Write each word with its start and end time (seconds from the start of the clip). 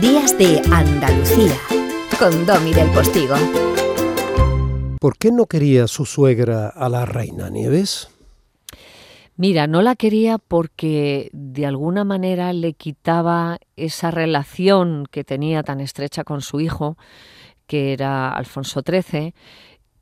Días 0.00 0.38
de 0.38 0.62
Andalucía 0.72 1.52
con 2.18 2.46
Domi 2.46 2.72
del 2.72 2.88
Postigo. 2.88 3.34
¿Por 4.98 5.18
qué 5.18 5.30
no 5.30 5.44
quería 5.44 5.86
su 5.88 6.06
suegra 6.06 6.68
a 6.68 6.88
la 6.88 7.04
reina 7.04 7.50
Nieves? 7.50 8.08
Mira, 9.36 9.66
no 9.66 9.82
la 9.82 9.96
quería 9.96 10.38
porque 10.38 11.28
de 11.34 11.66
alguna 11.66 12.04
manera 12.04 12.54
le 12.54 12.72
quitaba 12.72 13.58
esa 13.76 14.10
relación 14.10 15.04
que 15.10 15.22
tenía 15.22 15.62
tan 15.62 15.80
estrecha 15.80 16.24
con 16.24 16.40
su 16.40 16.60
hijo, 16.60 16.96
que 17.66 17.92
era 17.92 18.30
Alfonso 18.30 18.80
XIII, 18.80 19.34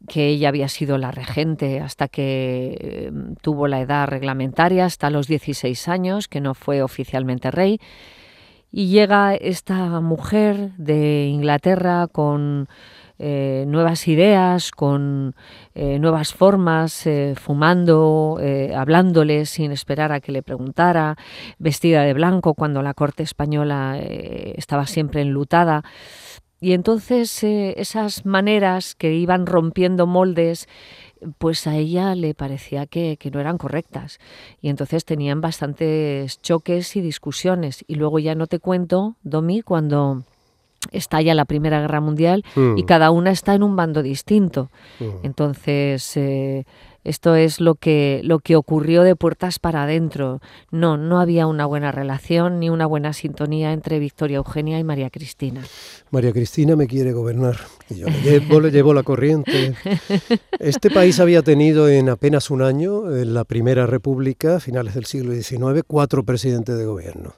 que 0.09 0.29
ella 0.29 0.51
había 0.51 0.69
sido 0.69 0.97
la 0.97 1.11
regente 1.11 1.81
hasta 1.81 2.07
que 2.07 2.77
eh, 2.81 3.13
tuvo 3.43 3.67
la 3.67 3.81
edad 3.81 4.07
reglamentaria, 4.07 4.85
hasta 4.85 5.11
los 5.11 5.27
16 5.27 5.89
años, 5.89 6.29
que 6.29 6.41
no 6.41 6.55
fue 6.55 6.83
oficialmente 6.83 7.51
rey 7.51 7.81
y 8.71 8.89
llega 8.89 9.35
esta 9.35 10.01
mujer 10.01 10.73
de 10.77 11.27
Inglaterra 11.27 12.07
con 12.07 12.69
eh, 13.21 13.65
nuevas 13.67 14.07
ideas, 14.07 14.71
con 14.71 15.35
eh, 15.75 15.99
nuevas 15.99 16.33
formas, 16.35 17.05
eh, 17.07 17.35
fumando, 17.37 18.39
hablándole 18.77 19.47
sin 19.47 19.73
esperar 19.73 20.13
a 20.13 20.21
que 20.21 20.33
le 20.33 20.43
preguntara, 20.43 21.17
vestida 21.59 22.03
de 22.03 22.13
blanco 22.15 22.55
cuando 22.55 22.83
la 22.83 22.95
corte 22.95 23.23
española 23.23 23.99
estaba 23.99 24.87
siempre 24.87 25.23
enlutada. 25.23 25.83
Y 26.61 26.73
entonces 26.73 27.45
esas 27.45 28.27
maneras 28.27 28.95
que 28.97 29.15
iban 29.15 29.47
rompiendo 29.47 30.07
moldes 30.07 30.69
pues 31.39 31.67
a 31.67 31.77
ella 31.77 32.15
le 32.15 32.35
parecía 32.35 32.87
que, 32.87 33.19
no 33.33 33.41
eran 33.41 33.59
correctas. 33.59 34.19
Y 34.61 34.69
entonces 34.69 35.05
tenían 35.05 35.41
bastantes 35.41 36.41
choques 36.43 36.97
y 36.97 37.01
discusiones. 37.01 37.85
Y 37.87 37.97
luego 37.97 38.19
ya 38.19 38.35
no 38.35 38.47
te 38.47 38.59
cuento, 38.59 39.17
Domi, 39.23 39.63
cuando 39.63 40.23
estalla 40.93 41.35
la 41.35 41.45
Primera 41.45 41.81
Guerra 41.81 42.01
Mundial 42.01 42.45
y 42.55 42.83
mm. 42.83 42.87
cada 42.87 43.11
una 43.11 43.31
está 43.31 43.55
en 43.55 43.63
un 43.63 43.77
bando 43.77 44.03
distinto. 44.03 44.71
Mm. 45.01 45.05
Entonces, 45.25 46.17
eh, 46.17 46.65
esto 47.05 47.35
es 47.35 47.61
lo 47.61 47.75
que, 47.75 48.21
lo 48.25 48.39
que 48.41 48.57
ocurrió 48.57 49.03
de 49.03 49.17
puertas 49.17 49.59
para 49.59 49.85
adentro. 49.85 50.41
No, 50.71 50.97
no 50.97 51.21
había 51.21 51.47
una 51.47 51.67
buena 51.67 51.93
relación 51.93 52.61
ni 52.61 52.71
una 52.71 52.87
buena 52.87 53.13
sintonía 53.13 53.73
entre 53.73 53.99
Victoria 53.99 54.39
Eugenia 54.39 54.79
y 54.79 54.85
María 54.85 55.11
Cristina. 55.11 55.63
María 56.11 56.33
Cristina 56.33 56.77
me 56.77 56.87
quiere 56.87 57.13
gobernar 57.13 57.57
y 57.89 57.97
yo 57.97 58.07
le 58.07 58.21
llevo, 58.21 58.61
le 58.61 58.71
llevo 58.71 58.95
la 58.95 59.03
corriente. 59.03 59.75
Este 60.59 60.91
país 60.91 61.21
había 61.21 61.43
tenido 61.43 61.89
en 61.89 62.09
apenas 62.09 62.51
un 62.51 62.63
año, 62.63 63.15
en 63.15 63.33
la 63.33 63.45
Primera 63.45 63.87
República, 63.87 64.61
finales 64.61 64.95
del 64.95 65.07
siglo 65.07 65.33
XIX, 65.33 65.83
cuatro 65.87 66.25
presidentes 66.25 66.77
de 66.77 66.85
gobierno. 66.85 67.35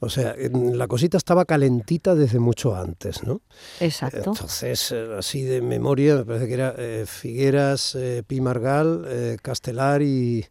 O 0.00 0.08
sea, 0.08 0.34
la 0.36 0.86
cosita 0.86 1.16
estaba 1.16 1.44
calentita 1.44 2.14
desde 2.14 2.38
mucho 2.38 2.74
antes, 2.74 3.22
¿no? 3.22 3.42
Exacto. 3.80 4.18
Entonces, 4.18 4.92
eh, 4.92 5.08
así 5.18 5.42
de 5.42 5.60
memoria, 5.60 6.16
me 6.16 6.24
parece 6.24 6.48
que 6.48 6.54
era 6.54 6.74
eh, 6.78 7.04
Figueras, 7.06 7.94
eh, 7.94 8.22
Pimargal, 8.26 9.38
Castelar 9.42 10.02
y, 10.02 10.46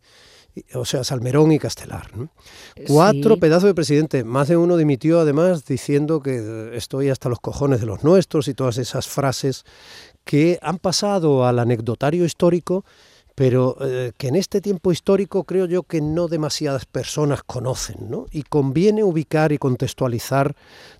o 0.73 0.85
sea, 0.85 1.03
Salmerón 1.03 1.51
y 1.51 1.59
Castelar. 1.59 2.11
Cuatro 2.87 3.37
pedazos 3.37 3.65
de 3.65 3.73
presidente. 3.73 4.23
Más 4.23 4.47
de 4.47 4.57
uno 4.57 4.77
dimitió 4.77 5.19
además 5.19 5.65
diciendo 5.65 6.21
que 6.21 6.71
estoy 6.73 7.09
hasta 7.09 7.29
los 7.29 7.39
cojones 7.39 7.79
de 7.79 7.85
los 7.85 8.03
nuestros 8.03 8.47
y 8.47 8.53
todas 8.53 8.77
esas 8.77 9.07
frases 9.07 9.63
que 10.25 10.59
han 10.61 10.77
pasado 10.77 11.45
al 11.45 11.59
anecdotario 11.59 12.25
histórico 12.25 12.85
pero 13.39 13.77
eh, 13.79 14.11
que 14.17 14.27
en 14.27 14.35
este 14.35 14.59
tiempo 14.59 14.91
histórico 14.91 15.45
creo 15.45 15.65
yo 15.65 15.83
que 15.83 16.01
no 16.01 16.27
demasiadas 16.27 16.85
personas 16.85 17.41
conocen, 17.41 18.09
¿no? 18.09 18.25
Y 18.33 18.43
conviene 18.43 19.01
ubicar 19.01 19.53
y 19.53 19.57
contextualizar 19.57 20.57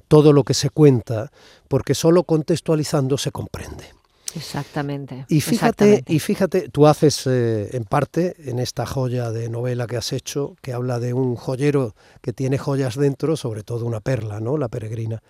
todo 0.08 0.32
lo 0.32 0.46
que 0.46 0.54
se 0.54 0.70
cuenta, 0.70 1.34
porque 1.68 1.94
solo 1.94 2.24
contextualizando 2.24 3.18
se 3.18 3.34
comprende. 3.34 3.94
Exactamente. 4.36 5.26
Y 5.28 5.42
fíjate, 5.42 6.06
y 6.08 6.20
fíjate, 6.20 6.70
tú 6.70 6.88
haces 6.88 7.28
eh, 7.28 7.76
en 7.76 7.84
parte 7.84 8.36
en 8.50 8.60
esta 8.60 8.86
joya 8.86 9.32
de 9.32 9.50
novela 9.50 9.86
que 9.86 9.98
has 9.98 10.14
hecho, 10.14 10.56
que 10.62 10.72
habla 10.72 11.00
de 11.00 11.14
un 11.14 11.36
joyero 11.36 11.94
que 12.22 12.32
tiene 12.32 12.58
joyas 12.58 12.96
dentro, 12.96 13.36
sobre 13.36 13.64
todo 13.64 13.86
una 13.86 14.00
perla, 14.00 14.40
¿no? 14.40 14.58
La 14.58 14.70
peregrina 14.70 15.22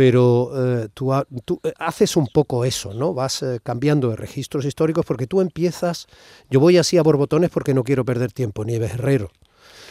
pero 0.00 0.50
eh, 0.54 0.88
tú, 0.94 1.12
eh, 1.12 1.74
haces 1.78 2.16
un 2.16 2.26
poco 2.26 2.64
eso, 2.64 2.94
¿no? 2.94 3.12
Vas 3.12 3.42
eh, 3.42 3.60
cambiando 3.62 4.08
de 4.08 4.16
registros 4.16 4.64
históricos 4.64 5.04
porque 5.04 5.26
tú 5.26 5.42
empiezas, 5.42 6.06
yo 6.48 6.58
voy 6.58 6.78
así 6.78 6.96
a 6.96 7.02
borbotones 7.02 7.50
porque 7.50 7.74
no 7.74 7.84
quiero 7.84 8.02
perder 8.02 8.32
tiempo, 8.32 8.64
Nieves 8.64 8.94
Herrero. 8.94 9.30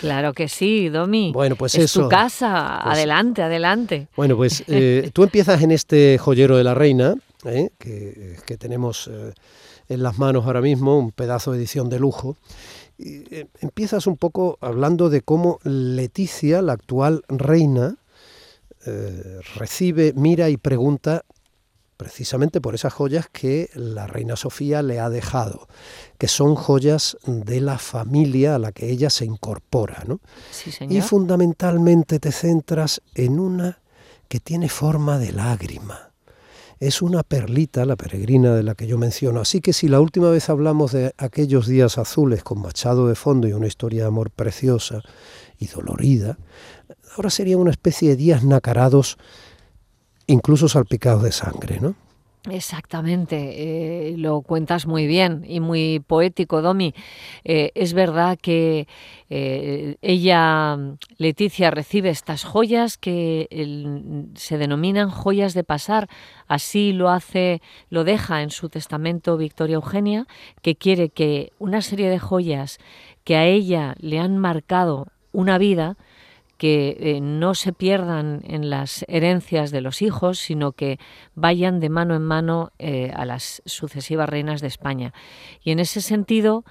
Claro 0.02 0.34
que 0.34 0.50
sí, 0.50 0.90
Domi. 0.90 1.32
Bueno, 1.32 1.56
pues 1.56 1.76
es 1.76 1.84
eso. 1.84 2.02
tu 2.02 2.10
casa, 2.10 2.80
pues 2.82 2.96
adelante, 2.96 3.44
adelante. 3.44 4.08
Bueno, 4.16 4.36
pues 4.36 4.64
tú 5.14 5.22
empiezas 5.22 5.62
en 5.62 5.70
este 5.70 6.18
joyero 6.18 6.58
de 6.58 6.64
la 6.64 6.74
reina, 6.74 7.14
que, 7.44 8.36
que, 8.48 8.58
tenemos 8.58 9.12
en 9.90 10.02
las 10.02 10.18
manos 10.18 10.48
ahora 10.48 10.62
mismo, 10.62 10.98
un 10.98 11.12
pedazo 11.12 11.52
de 11.52 11.60
edición 11.60 11.88
de 11.88 12.00
lujo. 12.00 12.36
Y, 12.98 13.26
empiezas 13.62 14.08
un 14.08 14.18
poco 14.18 14.58
hablando 14.60 15.12
de 15.12 15.22
cómo 15.22 15.60
Leticia, 15.64 16.64
la 16.64 16.74
actual 16.74 17.22
reina, 17.28 17.98
eh, 18.86 19.40
recibe, 19.56 20.14
mira 20.16 20.50
y 20.50 20.58
pregunta 20.58 21.26
precisamente 22.00 22.62
por 22.62 22.76
esas 22.76 22.94
joyas 22.94 23.28
que 23.30 23.70
la 23.74 24.08
reina 24.08 24.38
Sofía 24.38 24.82
le 24.82 25.02
ha 25.02 25.10
dejado, 25.10 25.68
que 26.18 26.30
son 26.30 26.56
joyas 26.56 27.18
de 27.26 27.60
la 27.60 27.78
familia 27.78 28.56
a 28.56 28.60
la 28.60 28.72
que 28.72 28.90
ella 28.90 29.10
se 29.10 29.26
incorpora. 29.26 30.06
¿no? 30.08 30.22
Y 30.90 31.02
fundamentalmente 31.02 32.20
te 32.20 32.32
centras 32.32 33.02
en 33.16 33.38
una 33.38 33.82
que 34.30 34.40
tiene 34.40 34.70
forma 34.70 35.20
de 35.20 35.34
lágrima. 35.34 36.09
Es 36.80 37.02
una 37.02 37.24
perlita, 37.24 37.86
la 37.86 37.98
peregrina 37.98 38.56
de 38.56 38.64
la 38.64 38.74
que 38.74 38.88
yo 38.88 38.98
menciono. 38.98 39.42
Así 39.42 39.60
que 39.60 39.74
si 39.74 39.88
la 39.90 40.00
última 40.00 40.30
vez 40.30 40.50
hablamos 40.50 40.94
de 40.94 41.14
aquellos 41.18 41.68
días 41.68 41.98
azules 41.98 42.44
con 42.44 42.62
Machado 42.62 43.08
de 43.08 43.16
fondo 43.16 43.48
y 43.48 43.54
una 43.54 43.68
historia 43.68 44.04
de 44.04 44.08
amor 44.08 44.32
preciosa 44.32 45.02
y 45.58 45.68
dolorida, 45.68 46.38
ahora 47.16 47.30
sería 47.30 47.58
una 47.58 47.72
especie 47.72 48.10
de 48.10 48.16
días 48.16 48.44
nacarados, 48.46 49.18
incluso 50.28 50.70
salpicados 50.70 51.24
de 51.24 51.34
sangre, 51.34 51.80
¿no? 51.82 51.96
Exactamente, 52.52 54.10
eh, 54.12 54.18
lo 54.18 54.42
cuentas 54.42 54.86
muy 54.86 55.08
bien 55.08 55.44
y 55.48 55.60
muy 55.60 56.00
poético, 56.00 56.62
Domi. 56.62 56.94
Eh, 57.44 57.72
es 57.76 57.94
verdad 57.94 58.38
que 58.42 58.88
eh, 59.30 59.98
ella, 60.02 60.78
Leticia, 61.18 61.72
recibe 61.72 62.10
estas 62.10 62.44
joyas 62.44 62.98
que 62.98 63.48
se 64.36 64.58
denominan 64.58 65.10
joyas 65.10 65.54
de 65.54 65.64
pasar. 65.64 66.10
Así 66.48 66.94
lo 66.94 67.10
hace, 67.10 67.62
lo 67.90 68.04
deja 68.04 68.42
en 68.42 68.50
su 68.50 68.70
testamento 68.70 69.38
Victoria 69.38 69.76
Eugenia, 69.76 70.26
que 70.62 70.76
quiere 70.76 71.10
que 71.10 71.52
una 71.60 71.82
serie 71.82 72.10
de 72.10 72.20
joyas 72.20 72.80
que 73.24 73.36
a 73.36 73.46
ella 73.46 73.96
le 74.00 74.20
han 74.20 74.38
marcado 74.38 75.08
una 75.32 75.58
vida, 75.58 75.98
que 76.60 76.98
eh, 77.00 77.22
no 77.22 77.56
se 77.56 77.72
pierdan 77.72 78.42
en 78.44 78.70
las 78.70 79.06
herencias 79.08 79.72
de 79.72 79.80
los 79.80 80.02
hijos, 80.02 80.40
sino 80.40 80.74
que 80.74 81.00
vayan 81.34 81.80
de 81.80 81.88
mano 81.90 82.18
en 82.18 82.22
mano 82.22 82.74
eh, 82.80 83.12
a 83.16 83.24
las 83.24 83.62
sucesivas 83.66 84.28
reinas 84.28 84.60
de 84.60 84.68
España. 84.68 85.14
Y 85.64 85.72
en 85.72 85.80
ese 85.80 86.02
sentido, 86.02 86.66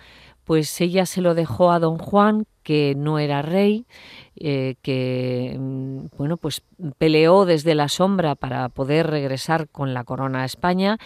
pues 0.49 0.81
ella 0.81 1.05
se 1.05 1.21
lo 1.21 1.35
dejó 1.35 1.71
a 1.73 1.79
don 1.79 1.99
Juan, 1.99 2.47
que 2.63 2.95
no 2.97 3.19
era 3.19 3.43
rey, 3.43 3.85
eh, 4.35 4.77
que 4.81 5.55
mm, 5.59 6.07
bueno, 6.17 6.39
pues 6.39 6.63
peleó 6.97 7.45
desde 7.45 7.75
la 7.75 7.91
sombra 7.91 8.35
para 8.35 8.71
poder 8.71 9.09
regresar 9.09 9.69
con 9.69 9.93
la 9.93 10.05
corona 10.05 10.45
a 10.45 10.45
España. 10.47 10.97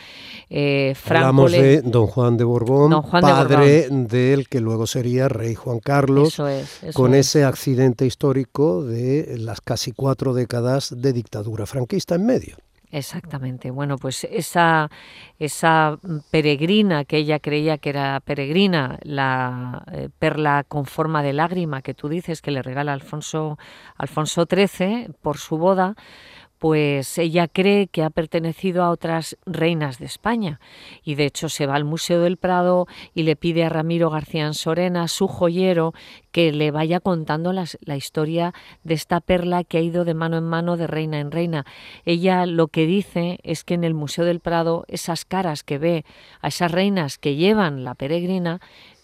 Eh, 0.48 0.94
Hablamos 1.06 1.50
de 1.50 1.82
don 1.82 2.06
Juan 2.06 2.36
de 2.36 2.44
Borbón, 2.44 3.02
padre 3.10 3.88
del 3.90 4.48
que 4.48 4.60
luego 4.60 4.86
sería 4.86 5.28
rey 5.28 5.56
Juan 5.56 5.80
Carlos, 5.80 6.40
con 6.94 7.12
ese 7.12 7.42
accidente 7.42 8.06
histórico 8.06 8.84
de 8.84 9.34
las 9.38 9.60
casi 9.60 9.90
cuatro 9.90 10.34
décadas 10.34 10.94
de 10.96 11.12
dictadura 11.12 11.66
franquista 11.66 12.14
en 12.14 12.26
medio. 12.26 12.56
Exactamente. 12.92 13.70
Bueno, 13.70 13.96
pues 13.96 14.24
esa, 14.24 14.90
esa 15.38 15.98
peregrina 16.30 17.06
que 17.06 17.16
ella 17.16 17.38
creía 17.38 17.78
que 17.78 17.88
era 17.88 18.20
peregrina, 18.20 18.98
la 19.02 19.82
eh, 19.92 20.10
perla 20.18 20.62
con 20.68 20.84
forma 20.84 21.22
de 21.22 21.32
lágrima 21.32 21.80
que 21.80 21.94
tú 21.94 22.10
dices 22.10 22.42
que 22.42 22.50
le 22.50 22.60
regala 22.60 22.92
Alfonso, 22.92 23.58
Alfonso 23.96 24.44
XIII 24.44 25.08
por 25.22 25.38
su 25.38 25.56
boda, 25.56 25.94
pues 26.62 27.18
ella 27.18 27.48
cree 27.48 27.88
que 27.88 28.04
ha 28.04 28.10
pertenecido 28.10 28.84
a 28.84 28.90
otras 28.90 29.36
reinas 29.46 29.98
de 29.98 30.06
España 30.06 30.60
y 31.02 31.16
de 31.16 31.26
hecho 31.26 31.48
se 31.48 31.66
va 31.66 31.74
al 31.74 31.82
Museo 31.82 32.20
del 32.20 32.36
Prado 32.36 32.86
y 33.16 33.24
le 33.24 33.34
pide 33.34 33.64
a 33.64 33.68
Ramiro 33.68 34.10
García 34.10 34.52
Sorena, 34.52 35.08
su 35.08 35.26
joyero, 35.26 35.92
que 36.30 36.52
le 36.52 36.70
vaya 36.70 37.00
contando 37.00 37.52
la 37.52 37.96
historia 37.96 38.54
de 38.84 38.94
esta 38.94 39.20
perla 39.20 39.64
que 39.64 39.78
ha 39.78 39.80
ido 39.80 40.04
de 40.04 40.14
mano 40.14 40.38
en 40.38 40.44
mano 40.44 40.76
de 40.76 40.86
reina 40.86 41.18
en 41.18 41.32
reina. 41.32 41.66
Ella 42.04 42.46
lo 42.46 42.68
que 42.68 42.86
dice 42.86 43.40
es 43.42 43.64
que 43.64 43.74
en 43.74 43.82
el 43.82 43.94
Museo 43.94 44.24
del 44.24 44.38
Prado 44.38 44.84
esas 44.86 45.24
caras 45.24 45.64
que 45.64 45.78
ve 45.78 46.04
a 46.42 46.46
esas 46.46 46.70
reinas 46.70 47.18
que 47.18 47.34
llevan 47.34 47.82
la 47.82 47.96
peregrina 47.96 48.60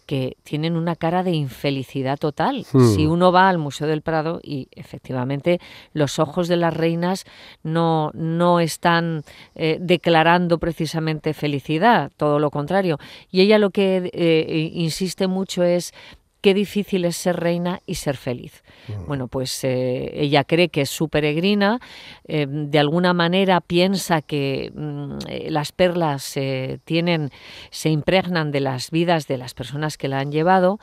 que 0.08 0.38
tienen 0.42 0.74
una 0.74 0.96
cara 0.96 1.22
de 1.22 1.32
infelicidad 1.32 2.16
total. 2.18 2.64
Hmm. 2.72 2.94
Si 2.94 3.06
uno 3.06 3.30
va 3.30 3.50
al 3.50 3.58
Museo 3.58 3.86
del 3.86 4.00
Prado 4.00 4.40
y 4.42 4.68
efectivamente 4.72 5.60
los 5.92 6.18
ojos 6.18 6.48
de 6.48 6.56
las 6.56 6.74
reinas 6.74 7.26
no, 7.62 8.10
no 8.14 8.58
están 8.58 9.22
eh, 9.54 9.76
declarando 9.78 10.56
precisamente 10.56 11.34
felicidad, 11.34 12.10
todo 12.16 12.38
lo 12.38 12.50
contrario. 12.50 12.96
Y 13.30 13.42
ella 13.42 13.58
lo 13.58 13.68
que 13.68 14.10
eh, 14.14 14.70
insiste 14.72 15.26
mucho 15.26 15.62
es 15.62 15.92
qué 16.40 16.54
difícil 16.54 17.04
es 17.04 17.16
ser 17.16 17.36
reina 17.36 17.80
y 17.86 17.96
ser 17.96 18.16
feliz. 18.16 18.62
Mm. 18.88 19.06
Bueno, 19.06 19.28
pues 19.28 19.64
eh, 19.64 20.10
ella 20.14 20.44
cree 20.44 20.68
que 20.68 20.82
es 20.82 20.90
su 20.90 21.08
peregrina, 21.08 21.80
eh, 22.26 22.46
de 22.48 22.78
alguna 22.78 23.12
manera 23.12 23.60
piensa 23.60 24.22
que 24.22 24.70
mm, 24.74 25.18
eh, 25.28 25.50
las 25.50 25.72
perlas 25.72 26.34
tienen, 26.84 27.30
se 27.70 27.90
impregnan 27.90 28.50
de 28.50 28.60
las 28.60 28.90
vidas 28.90 29.26
de 29.26 29.38
las 29.38 29.54
personas 29.54 29.96
que 29.96 30.08
la 30.08 30.20
han 30.20 30.32
llevado 30.32 30.78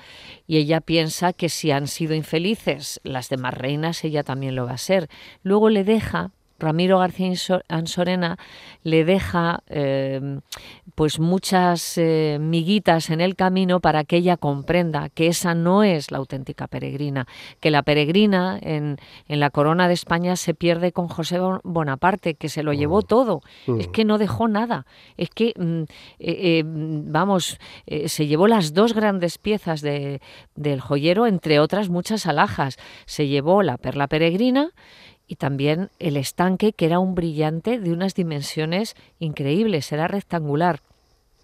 y 0.48 0.58
ella 0.58 0.82
piensa 0.82 1.34
que 1.34 1.50
si 1.50 1.72
han 1.72 1.88
sido 1.88 2.14
infelices 2.16 3.00
las 3.04 3.30
demás 3.30 3.54
reinas, 3.54 4.04
ella 4.04 4.24
también 4.24 4.56
lo 4.56 4.66
va 4.66 4.74
a 4.74 4.78
ser. 4.78 5.10
Luego 5.44 5.70
le 5.70 5.84
deja 5.84 6.32
Ramiro 6.60 7.00
García 7.00 7.34
Ansorena 7.68 8.38
le 8.84 9.04
deja 9.04 9.64
em, 9.68 10.42
pues 10.96 11.20
muchas 11.20 11.98
eh, 11.98 12.38
miguitas 12.40 13.10
en 13.10 13.20
el 13.20 13.36
camino 13.36 13.80
para 13.80 14.04
que 14.04 14.18
ella 14.18 14.38
comprenda 14.38 15.10
que 15.10 15.28
esa 15.28 15.54
no 15.54 15.84
es 15.84 16.12
la 16.12 16.20
auténtica 16.20 16.68
peregrina, 16.68 17.28
que 17.60 17.72
la 17.72 17.84
peregrina 17.84 18.58
en, 18.62 18.98
la 19.28 19.50
corona 19.50 19.88
de 19.88 19.94
España 19.94 20.36
se 20.36 20.54
pierde 20.54 20.92
con 20.92 21.08
José 21.08 21.40
Bonaparte, 21.64 22.36
que 22.36 22.48
se 22.48 22.64
lo 22.64 22.74
llevó 22.74 23.00
mm. 23.00 23.04
todo, 23.04 23.42
es 23.68 23.88
mm. 23.88 23.92
que 23.92 24.06
no 24.06 24.18
dejó 24.18 24.48
nada, 24.48 24.86
es 25.18 25.30
que, 25.30 25.54
mm, 25.58 25.82
eh, 25.82 25.86
eh, 26.20 26.64
vamos, 26.66 27.60
se 28.06 28.28
llevó 28.28 28.48
las 28.48 28.74
dos 28.74 28.94
grandes 28.94 29.38
piezas 29.38 29.82
del 29.82 30.82
joyero, 30.82 31.28
entre 31.28 31.60
otras 31.60 31.90
muchas 31.90 32.28
alhajas, 32.28 32.78
se 33.06 33.28
llevó 33.28 33.64
la 33.64 33.78
perla 33.78 34.08
peregrina, 34.08 34.72
y 35.28 35.36
también 35.36 35.90
el 36.00 36.18
estanque, 36.18 36.74
que 36.74 36.86
era 36.86 37.00
un 37.00 37.16
brillante 37.16 37.80
de 37.80 37.92
unas 37.92 38.16
dimensiones 38.16 38.96
increíbles, 39.20 39.92
era 39.92 40.08
rectangular. 40.08 40.82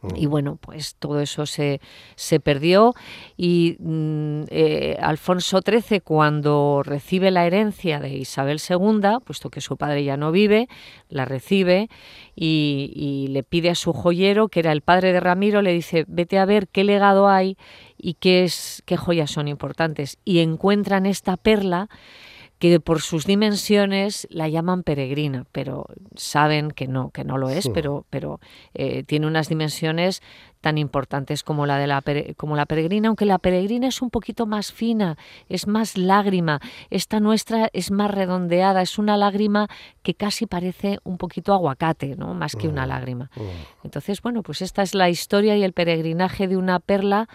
Mm. 0.02 0.16
Y 0.16 0.26
bueno, 0.26 0.58
pues 0.60 0.96
todo 0.96 1.20
eso 1.20 1.46
se, 1.46 1.80
se 2.16 2.40
perdió 2.40 2.94
y 3.38 3.78
mm, 3.80 4.44
eh, 4.50 4.98
Alfonso 5.00 5.62
XIII 5.66 6.02
cuando 6.02 6.82
recibe 6.84 7.32
la 7.32 7.46
herencia 7.46 8.00
de 8.00 8.10
Isabel 8.10 8.60
II, 8.68 9.20
puesto 9.24 9.50
que 9.50 9.62
su 9.62 9.78
padre 9.78 10.04
ya 10.04 10.18
no 10.18 10.32
vive, 10.32 10.68
la 11.10 11.26
recibe 11.26 11.90
y, 12.36 12.92
y, 12.96 13.28
le 13.28 13.44
pide 13.44 13.70
a 13.70 13.76
su 13.76 13.94
joyero, 13.94 14.48
que 14.48 14.62
era 14.62 14.72
el 14.72 14.82
padre 14.82 15.14
de 15.14 15.20
Ramiro, 15.20 15.62
le 15.62 15.74
dice, 15.74 16.06
vete 16.08 16.40
a 16.40 16.46
ver 16.46 16.68
qué 16.68 16.84
legado 16.84 17.28
hay 17.28 17.58
y 17.98 18.16
qué, 18.16 18.44
es, 18.44 18.82
qué 18.86 18.98
joyas 18.98 19.30
son 19.30 19.48
importantes. 19.48 20.18
Y 20.26 20.40
encuentran 20.40 21.06
esta 21.06 21.38
perla 21.38 21.90
que 22.62 22.80
por 22.80 23.02
sus 23.02 23.26
dimensiones 23.26 24.28
la 24.30 24.48
llaman 24.48 24.84
peregrina, 24.84 25.48
pero 25.52 25.88
saben 26.16 26.70
que 26.70 26.88
no, 26.88 27.10
que 27.10 27.24
no 27.24 27.40
lo 27.40 27.50
es, 27.50 27.68
pero, 27.70 28.06
pero 28.12 28.40
eh, 28.76 29.02
tiene 29.02 29.26
unas 29.26 29.50
dimensiones 29.50 30.22
tan 30.62 30.78
importantes 30.78 31.42
como 31.42 31.66
la 31.66 31.80
de 31.80 31.88
la 31.88 32.04
como 32.38 32.56
la 32.56 32.68
peregrina, 32.68 33.08
aunque 33.08 33.26
la 33.26 33.40
peregrina 33.40 33.88
es 33.88 34.04
un 34.04 34.12
poquito 34.12 34.46
más 34.46 34.72
fina, 34.72 35.18
es 35.50 35.66
más 35.66 35.98
lágrima. 35.98 36.60
Esta 36.92 37.20
nuestra 37.20 37.72
es 37.74 37.90
más 37.90 38.12
redondeada, 38.12 38.84
es 38.84 39.00
una 39.00 39.18
lágrima 39.18 39.68
que 40.04 40.14
casi 40.14 40.46
parece 40.46 41.00
un 41.04 41.18
poquito 41.18 41.56
aguacate, 41.56 42.16
¿no? 42.16 42.36
Más 42.36 42.56
que 42.56 42.68
una 42.68 42.86
mm, 42.86 42.90
lágrima. 42.90 43.32
Mm. 43.38 43.86
Entonces, 43.86 44.22
bueno, 44.22 44.44
pues 44.44 44.62
esta 44.62 44.84
es 44.84 44.94
la 44.94 45.10
historia 45.10 45.58
y 45.58 45.64
el 45.64 45.74
peregrinaje 45.74 46.48
de 46.48 46.58
una 46.58 46.80
perla 46.80 47.28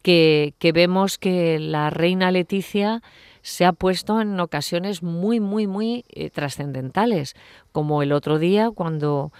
que, 0.00 0.54
que 0.58 0.72
vemos 0.72 1.18
que 1.18 1.58
la 1.58 1.90
reina 1.90 2.30
Leticia 2.30 3.02
se 3.42 3.64
ha 3.64 3.72
puesto 3.72 4.20
en 4.20 4.38
ocasiones 4.40 5.02
muy, 5.02 5.40
muy, 5.40 5.66
muy 5.66 6.04
eh, 6.08 6.30
trascendentales, 6.30 7.34
como 7.72 8.02
el 8.02 8.12
otro 8.12 8.38
día 8.38 8.70
cuando 8.70 9.32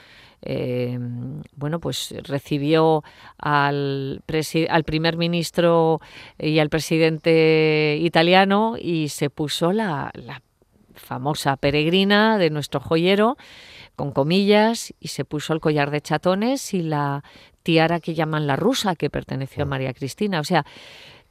eh, 0.45 0.99
bueno, 1.55 1.79
pues 1.79 2.13
recibió 2.25 3.05
al, 3.39 4.23
al, 4.69 4.85
primer 4.85 5.17
ministro 5.17 6.01
y 6.37 6.59
al 6.59 6.69
presidente 6.69 7.97
italiano 8.01 8.75
y 8.77 9.09
se 9.09 9.31
puso 9.31 9.73
la, 9.73 10.11
la 10.15 10.43
famosa 10.95 11.57
peregrina 11.57 12.39
de 12.39 12.51
nuestro 12.51 12.81
joyero 12.81 13.37
con 13.95 14.11
comillas 14.11 14.93
y 14.99 15.09
se 15.09 15.25
puso 15.25 15.53
el 15.53 15.61
collar 15.61 15.93
de 15.93 16.01
chatones 16.01 16.75
y 16.75 16.83
la 16.83 17.23
tiara 17.63 18.01
que 18.01 18.15
llaman 18.15 18.47
la 18.47 18.57
rusa 18.57 18.97
que 18.97 19.11
perteneció 19.11 19.63
a 19.63 19.67
María 19.67 19.95
Cristina. 19.95 20.41
O 20.41 20.45
sea, 20.45 20.65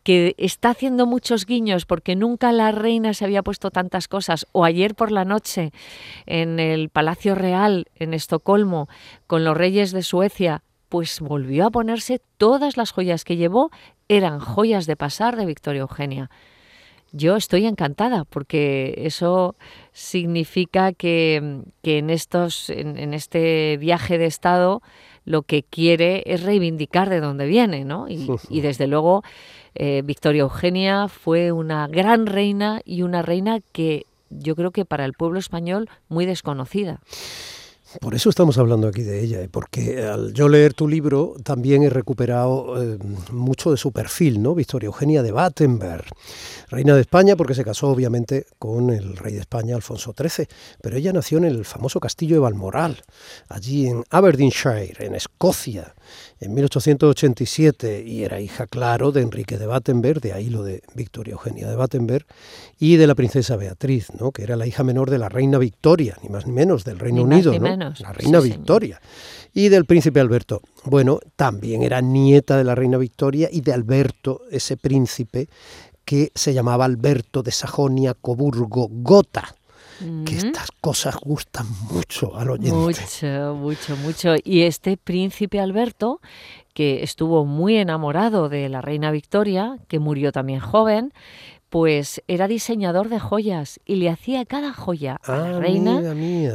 que 0.04 0.36
está 0.38 0.72
haciendo 0.72 1.06
muchos 1.06 1.46
guiños 1.46 1.86
porque 1.86 2.16
nunca 2.16 2.52
la 2.52 2.72
reina 2.72 3.14
se 3.14 3.26
había 3.26 3.44
puesto 3.44 3.72
tantas 3.72 4.08
cosas, 4.08 4.48
o 4.52 4.66
ayer 4.66 4.96
por 4.96 5.12
la 5.12 5.26
noche 5.26 5.72
en 6.26 6.60
el 6.60 6.90
Palacio 6.90 7.36
Real 7.36 7.86
en 7.96 8.14
Estocolmo 8.14 8.90
con 9.28 9.44
los 9.44 9.56
reyes 9.56 9.92
de 9.92 10.04
Suecia, 10.04 10.64
pues 10.90 11.20
volvió 11.20 11.68
a 11.68 11.72
ponerse 11.72 12.22
todas 12.38 12.78
las 12.78 12.92
joyas 12.92 13.24
que 13.24 13.38
llevó, 13.38 13.72
eran 14.10 14.40
joyas 14.40 14.88
de 14.88 14.98
pasar 14.98 15.38
de 15.38 15.46
Victoria 15.46 15.82
Eugenia. 15.82 16.30
Yo 17.14 17.36
estoy 17.36 17.66
encantada 17.66 18.24
porque 18.24 18.94
eso 18.98 19.56
significa 19.92 20.94
que, 20.94 21.64
en, 21.84 22.10
estos, 22.10 22.70
en 22.70 23.14
este 23.14 23.78
viaje 23.78 24.18
de 24.18 24.26
Estado 24.26 24.82
lo 25.26 25.44
que 25.44 25.64
quiere 25.64 26.24
es 26.26 26.44
reivindicar 26.44 27.10
de 27.10 27.20
dónde 27.20 27.46
viene, 27.46 27.86
¿no? 27.86 28.08
Y, 28.10 28.62
desde 28.62 28.88
luego 28.88 29.24
eh, 29.76 30.02
Victoria 30.04 30.42
Eugenia 30.42 31.08
fue 31.08 31.52
una 31.52 31.88
gran 31.88 32.26
reina 32.26 32.82
y 32.86 33.04
una 33.04 33.22
reina 33.22 33.60
que 33.72 34.06
yo 34.30 34.56
creo 34.56 34.72
que 34.72 34.86
para 34.86 35.06
el 35.06 35.14
pueblo 35.14 35.40
español 35.40 35.90
muy 36.08 36.26
desconocida. 36.26 37.00
Por 38.00 38.16
eso 38.16 38.30
estamos 38.30 38.58
hablando 38.58 38.88
aquí 38.88 39.02
de 39.02 39.22
ella, 39.22 39.42
¿eh? 39.42 39.50
porque 39.52 40.04
al 40.04 40.34
yo 40.34 40.48
leer 40.48 40.74
tu 40.74 40.88
libro 40.88 41.36
también 41.44 41.84
he 41.84 41.90
recuperado 41.90 42.82
eh, 42.82 42.98
mucho 43.32 43.72
de 43.72 43.78
su 43.78 43.92
perfil, 43.92 44.42
¿no? 44.42 44.56
Victoria 44.56 44.88
Eugenia 44.88 45.22
de 45.22 45.32
Battenberg, 45.32 46.06
reina 46.70 46.96
de 46.96 47.02
España 47.02 47.36
porque 47.36 47.54
se 47.54 47.66
casó 47.66 47.90
obviamente 47.90 48.46
con 48.58 48.92
el 48.92 49.18
rey 49.18 49.34
de 49.34 49.42
España 49.42 49.76
Alfonso 49.76 50.16
XIII, 50.18 50.48
pero 50.82 50.96
ella 50.96 51.12
nació 51.12 51.40
en 51.40 51.46
el 51.46 51.66
famoso 51.66 52.00
castillo 52.00 52.36
de 52.36 52.40
Balmoral, 52.40 53.02
allí 53.50 53.88
en 53.88 54.04
Aberdeenshire, 54.10 54.96
en 55.06 55.16
Escocia, 55.16 55.94
en 56.40 56.54
1887 56.54 58.04
y 58.06 58.24
era 58.24 58.40
hija, 58.40 58.68
claro, 58.68 59.12
de 59.12 59.22
Enrique 59.22 59.58
de 59.58 59.66
Battenberg, 59.66 60.22
de 60.22 60.34
ahí 60.34 60.50
lo 60.50 60.64
de 60.64 60.82
Victoria 60.96 61.34
Eugenia 61.34 61.68
de 61.70 61.76
Battenberg, 61.76 62.26
y 62.80 62.96
de 62.96 63.08
la 63.08 63.16
princesa 63.16 63.56
Beatriz, 63.56 64.08
¿no? 64.20 64.32
que 64.32 64.44
era 64.44 64.56
la 64.56 64.66
hija 64.66 64.84
menor 64.84 65.10
de 65.10 65.18
la 65.18 65.30
reina 65.30 65.58
Victoria, 65.58 66.18
ni 66.24 66.30
más 66.30 66.46
ni 66.46 66.54
menos, 66.54 66.84
del 66.84 67.00
Reino 67.00 67.24
Unido, 67.24 67.58
¿no? 67.58 67.76
la 67.76 68.14
reina 68.14 68.40
Victoria, 68.40 69.02
y 69.54 69.70
del 69.70 69.86
príncipe 69.86 70.20
Alberto. 70.20 70.62
Bueno, 70.86 71.20
también 71.36 71.84
era 71.84 72.02
nieta 72.02 72.58
de 72.58 72.64
la 72.64 72.76
reina 72.76 72.98
Victoria 72.98 73.50
y 73.52 73.62
de 73.62 73.74
Alberto, 73.74 74.42
ese 74.50 74.78
príncipe 74.78 75.48
que 76.06 76.32
se 76.36 76.54
llamaba 76.54 76.86
Alberto 76.86 77.44
de 77.44 77.52
Sajonia, 77.52 78.16
Que 80.26 80.36
estas 80.36 80.70
cosas 80.82 81.16
gustan 81.22 81.68
mucho 81.92 82.36
al 82.36 82.50
oyente. 82.50 82.72
Mucho, 82.72 83.56
mucho, 83.56 83.96
mucho. 83.98 84.36
Y 84.44 84.62
este 84.62 84.98
príncipe 84.98 85.60
Alberto, 85.60 86.22
que 86.74 87.04
estuvo 87.04 87.46
muy 87.46 87.78
enamorado 87.78 88.50
de 88.50 88.68
la 88.70 88.82
reina 88.82 89.12
Victoria, 89.12 89.78
que 89.88 90.00
murió 90.00 90.32
también 90.32 90.60
joven, 90.60 91.14
pues 91.70 92.22
era 92.28 92.50
diseñador 92.50 93.08
de 93.08 93.20
joyas 93.20 93.80
y 93.86 93.96
le 93.96 94.10
hacía 94.10 94.46
cada 94.46 94.74
joya 94.74 95.18
a 95.24 95.38
la 95.38 95.58
ah, 95.58 95.60
reina 95.60 96.02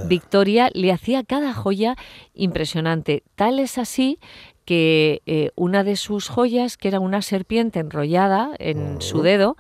Victoria, 0.07 0.69
le 0.75 0.93
hacía 0.93 1.25
cada 1.25 1.55
joya 1.55 1.97
impresionante. 2.35 3.23
Tal 3.35 3.59
es 3.59 3.79
así 3.79 4.19
que 4.67 5.23
eh, 5.27 5.53
una 5.55 5.85
de 5.85 5.95
sus 5.95 6.29
joyas, 6.29 6.77
que 6.77 6.89
era 6.89 6.99
una 6.99 7.23
serpiente 7.23 7.79
enrollada 7.79 8.51
en 8.59 9.01
su 9.01 9.23
dedo, 9.23 9.57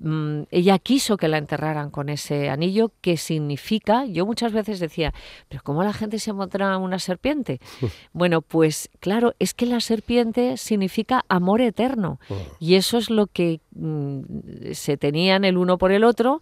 mm, 0.00 0.42
ella 0.50 0.78
quiso 0.80 1.16
que 1.16 1.28
la 1.28 1.38
enterraran 1.38 1.90
con 1.90 2.08
ese 2.08 2.50
anillo, 2.50 2.90
que 3.00 3.16
significa, 3.16 4.04
yo 4.06 4.26
muchas 4.26 4.52
veces 4.52 4.80
decía, 4.80 5.14
pero 5.48 5.62
¿cómo 5.62 5.84
la 5.84 5.92
gente 5.92 6.18
se 6.18 6.32
encuentra 6.32 6.76
una 6.78 6.98
serpiente? 6.98 7.60
bueno, 8.12 8.42
pues 8.42 8.90
claro, 8.98 9.34
es 9.38 9.54
que 9.54 9.66
la 9.66 9.80
serpiente 9.80 10.56
significa 10.56 11.24
amor 11.28 11.60
eterno, 11.60 12.18
oh. 12.28 12.34
y 12.58 12.74
eso 12.74 12.98
es 12.98 13.08
lo 13.08 13.28
que 13.28 13.60
mm, 13.70 14.72
se 14.72 14.96
tenían 14.96 15.44
el 15.44 15.58
uno 15.58 15.78
por 15.78 15.92
el 15.92 16.02
otro, 16.02 16.40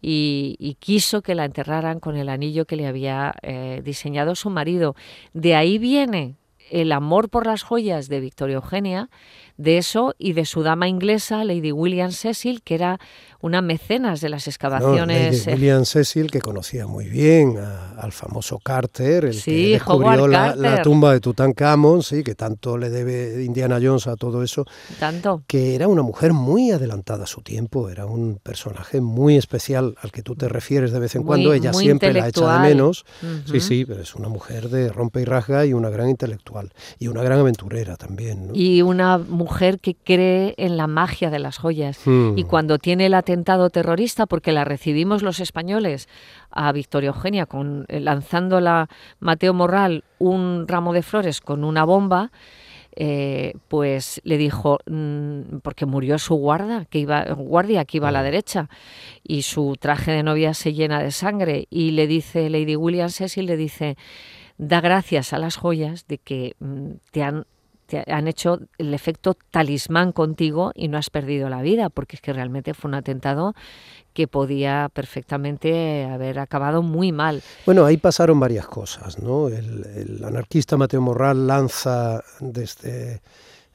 y, 0.00 0.76
quiso 0.78 1.22
que 1.22 1.34
la 1.34 1.44
enterraran 1.44 1.98
con 1.98 2.16
el 2.16 2.28
anillo 2.28 2.66
que 2.66 2.76
le 2.76 2.86
había 2.86 3.34
eh, 3.42 3.82
diseñado 3.84 4.36
su 4.36 4.48
marido. 4.48 4.94
De 5.32 5.56
ahí 5.56 5.78
viene 5.78 6.36
el 6.70 6.92
amor 6.92 7.28
por 7.28 7.46
las 7.46 7.62
joyas 7.62 8.08
de 8.08 8.20
Victoria 8.20 8.56
Eugenia, 8.56 9.10
de 9.58 9.76
eso 9.76 10.14
y 10.18 10.32
de 10.32 10.46
su 10.46 10.62
dama 10.62 10.88
inglesa, 10.88 11.44
Lady 11.44 11.72
William 11.72 12.12
Cecil, 12.12 12.62
que 12.62 12.76
era 12.76 13.00
una 13.40 13.60
mecenas 13.60 14.20
de 14.20 14.28
las 14.28 14.46
excavaciones. 14.46 15.46
Lady 15.46 15.56
William 15.56 15.84
Cecil, 15.84 16.30
que 16.30 16.40
conocía 16.40 16.86
muy 16.86 17.08
bien 17.08 17.56
al 17.58 18.12
famoso 18.12 18.58
Carter, 18.58 19.26
el 19.26 19.42
que 19.42 19.72
descubrió 19.72 20.28
la, 20.28 20.82
tumba 20.82 21.12
de 21.12 21.20
Tutankamón, 21.20 22.02
sí, 22.02 22.22
que 22.22 22.36
tanto 22.36 22.78
le 22.78 22.88
debe 22.88 23.44
Indiana 23.44 23.78
Jones 23.82 24.06
a 24.06 24.14
todo 24.14 24.44
eso. 24.44 24.64
Tanto. 25.00 25.42
Que 25.48 25.74
era 25.74 25.88
una 25.88 26.02
mujer 26.02 26.32
muy 26.32 26.70
adelantada 26.70 27.24
a 27.24 27.26
su 27.26 27.42
tiempo, 27.42 27.88
era 27.88 28.06
un 28.06 28.38
personaje 28.40 29.00
muy 29.00 29.36
especial 29.36 29.96
al 30.00 30.12
que 30.12 30.22
tú 30.22 30.36
te 30.36 30.48
refieres 30.48 30.92
de 30.92 31.00
vez 31.00 31.16
en 31.16 31.24
cuando. 31.24 31.52
Ella 31.52 31.72
siempre 31.72 32.12
la 32.12 32.28
echa 32.28 32.60
de 32.62 32.68
menos. 32.68 33.04
Sí, 33.50 33.58
sí, 33.58 33.84
pero 33.84 34.02
es 34.02 34.14
una 34.14 34.28
mujer 34.28 34.68
de 34.68 34.92
rompe 34.92 35.20
y 35.20 35.24
rasga 35.24 35.66
y 35.66 35.72
una 35.72 35.90
gran 35.90 36.08
intelectual 36.08 36.72
y 37.00 37.08
una 37.08 37.24
gran 37.24 37.40
aventurera 37.40 37.96
también. 37.96 38.50
Y 38.54 38.82
una 38.82 39.18
mujer 39.18 39.47
que 39.80 39.94
cree 39.94 40.54
en 40.56 40.76
la 40.76 40.86
magia 40.86 41.30
de 41.30 41.38
las 41.38 41.58
joyas. 41.58 42.00
Hmm. 42.04 42.36
Y 42.36 42.44
cuando 42.44 42.78
tiene 42.78 43.06
el 43.06 43.14
atentado 43.14 43.70
terrorista, 43.70 44.26
porque 44.26 44.52
la 44.52 44.64
recibimos 44.64 45.22
los 45.22 45.40
españoles 45.40 46.08
a 46.50 46.70
Victoria 46.72 47.08
Eugenia 47.08 47.46
con, 47.46 47.84
eh, 47.88 48.00
lanzándola 48.00 48.88
Mateo 49.20 49.54
Morral 49.54 50.04
un 50.18 50.66
ramo 50.68 50.92
de 50.92 51.02
flores 51.02 51.40
con 51.40 51.64
una 51.64 51.84
bomba, 51.84 52.30
eh, 53.00 53.54
pues 53.68 54.20
le 54.24 54.38
dijo, 54.38 54.78
mm, 54.86 55.58
porque 55.62 55.86
murió 55.86 56.18
su 56.18 56.34
guarda, 56.34 56.84
que 56.86 56.98
iba, 56.98 57.24
guardia 57.34 57.84
que 57.84 57.98
iba 57.98 58.08
a 58.08 58.12
la 58.12 58.22
hmm. 58.22 58.24
derecha, 58.24 58.68
y 59.22 59.42
su 59.42 59.76
traje 59.78 60.10
de 60.12 60.22
novia 60.22 60.54
se 60.54 60.72
llena 60.72 61.02
de 61.02 61.12
sangre, 61.12 61.66
y 61.70 61.92
le 61.92 62.06
dice, 62.06 62.50
Lady 62.50 62.76
William 62.76 63.08
Cecil 63.08 63.46
le 63.46 63.56
dice, 63.56 63.96
da 64.56 64.80
gracias 64.80 65.32
a 65.32 65.38
las 65.38 65.56
joyas 65.56 66.06
de 66.08 66.18
que 66.18 66.54
mm, 66.58 66.90
te 67.12 67.22
han 67.22 67.46
han 68.06 68.28
hecho 68.28 68.60
el 68.78 68.94
efecto 68.94 69.36
talismán 69.50 70.12
contigo 70.12 70.72
y 70.74 70.88
no 70.88 70.98
has 70.98 71.10
perdido 71.10 71.48
la 71.48 71.62
vida, 71.62 71.88
porque 71.88 72.16
es 72.16 72.22
que 72.22 72.32
realmente 72.32 72.74
fue 72.74 72.88
un 72.88 72.94
atentado 72.94 73.54
que 74.12 74.26
podía 74.26 74.90
perfectamente 74.92 76.04
haber 76.04 76.38
acabado 76.38 76.82
muy 76.82 77.12
mal. 77.12 77.42
Bueno, 77.66 77.84
ahí 77.84 77.96
pasaron 77.96 78.40
varias 78.40 78.66
cosas, 78.66 79.18
¿no? 79.20 79.48
el 79.48 80.22
anarquista 80.24 80.76
Mateo 80.76 81.00
Morral 81.00 81.46
lanza 81.46 82.22
desde 82.40 83.20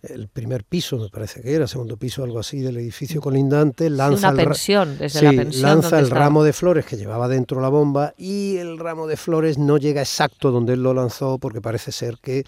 el 0.03 0.27
primer 0.27 0.65
piso, 0.65 0.98
me 0.98 1.10
parece 1.10 1.41
que 1.41 1.53
era, 1.53 1.65
segundo 1.65 1.95
piso, 1.95 2.24
algo 2.24 2.39
así, 2.39 2.60
del 2.60 2.77
edificio 2.77 3.22
colindante, 3.22 3.89
lanza, 3.89 4.29
una 4.31 4.43
pensión, 4.43 4.98
desde 4.98 5.22
la 5.22 5.31
pensión 5.31 5.62
lanza 5.62 5.98
el 5.98 6.10
ramo 6.10 6.43
de 6.43 6.51
flores 6.51 6.86
que 6.86 6.98
llevaba 6.98 7.29
dentro 7.29 7.62
la 7.62 7.69
bomba 7.69 8.13
y 8.17 8.57
el 8.57 8.77
ramo 8.79 9.07
de 9.07 9.15
flores 9.15 9.57
no 9.57 9.77
llega 9.77 10.01
exacto 10.01 10.51
donde 10.51 10.74
él 10.74 10.83
lo 10.83 10.93
lanzó 10.93 11.38
porque 11.38 11.62
parece 11.62 11.93
ser 11.93 12.17
que 12.22 12.45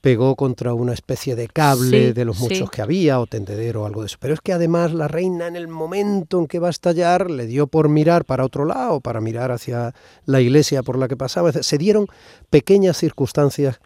pegó 0.00 0.36
contra 0.36 0.74
una 0.74 0.92
especie 0.92 1.34
de 1.34 1.48
cable 1.48 2.12
de 2.12 2.24
los 2.24 2.38
muchos 2.38 2.70
que 2.70 2.82
había 2.82 3.20
o 3.20 3.26
tendedero 3.26 3.82
o 3.82 3.86
algo 3.86 4.02
de 4.02 4.06
eso. 4.06 4.18
Pero 4.20 4.34
es 4.34 4.40
que 4.40 4.52
además 4.52 4.92
la 4.92 5.08
reina 5.08 5.46
en 5.46 5.56
el 5.56 5.66
momento 5.66 6.38
en 6.38 6.46
que 6.46 6.58
va 6.58 6.68
a 6.68 6.70
estallar 6.70 7.30
le 7.30 7.46
dio 7.46 7.66
por 7.66 7.88
mirar 7.88 8.24
para 8.24 8.44
otro 8.44 8.64
lado, 8.64 9.00
para 9.00 9.20
mirar 9.20 9.50
hacia 9.50 9.94
la 10.26 10.40
iglesia 10.40 10.82
por 10.82 10.98
la 10.98 11.08
que 11.08 11.16
pasaba. 11.16 11.52
Se 11.52 11.78
dieron 11.78 12.06
pequeñas 12.50 12.98
circunstancias 12.98 13.80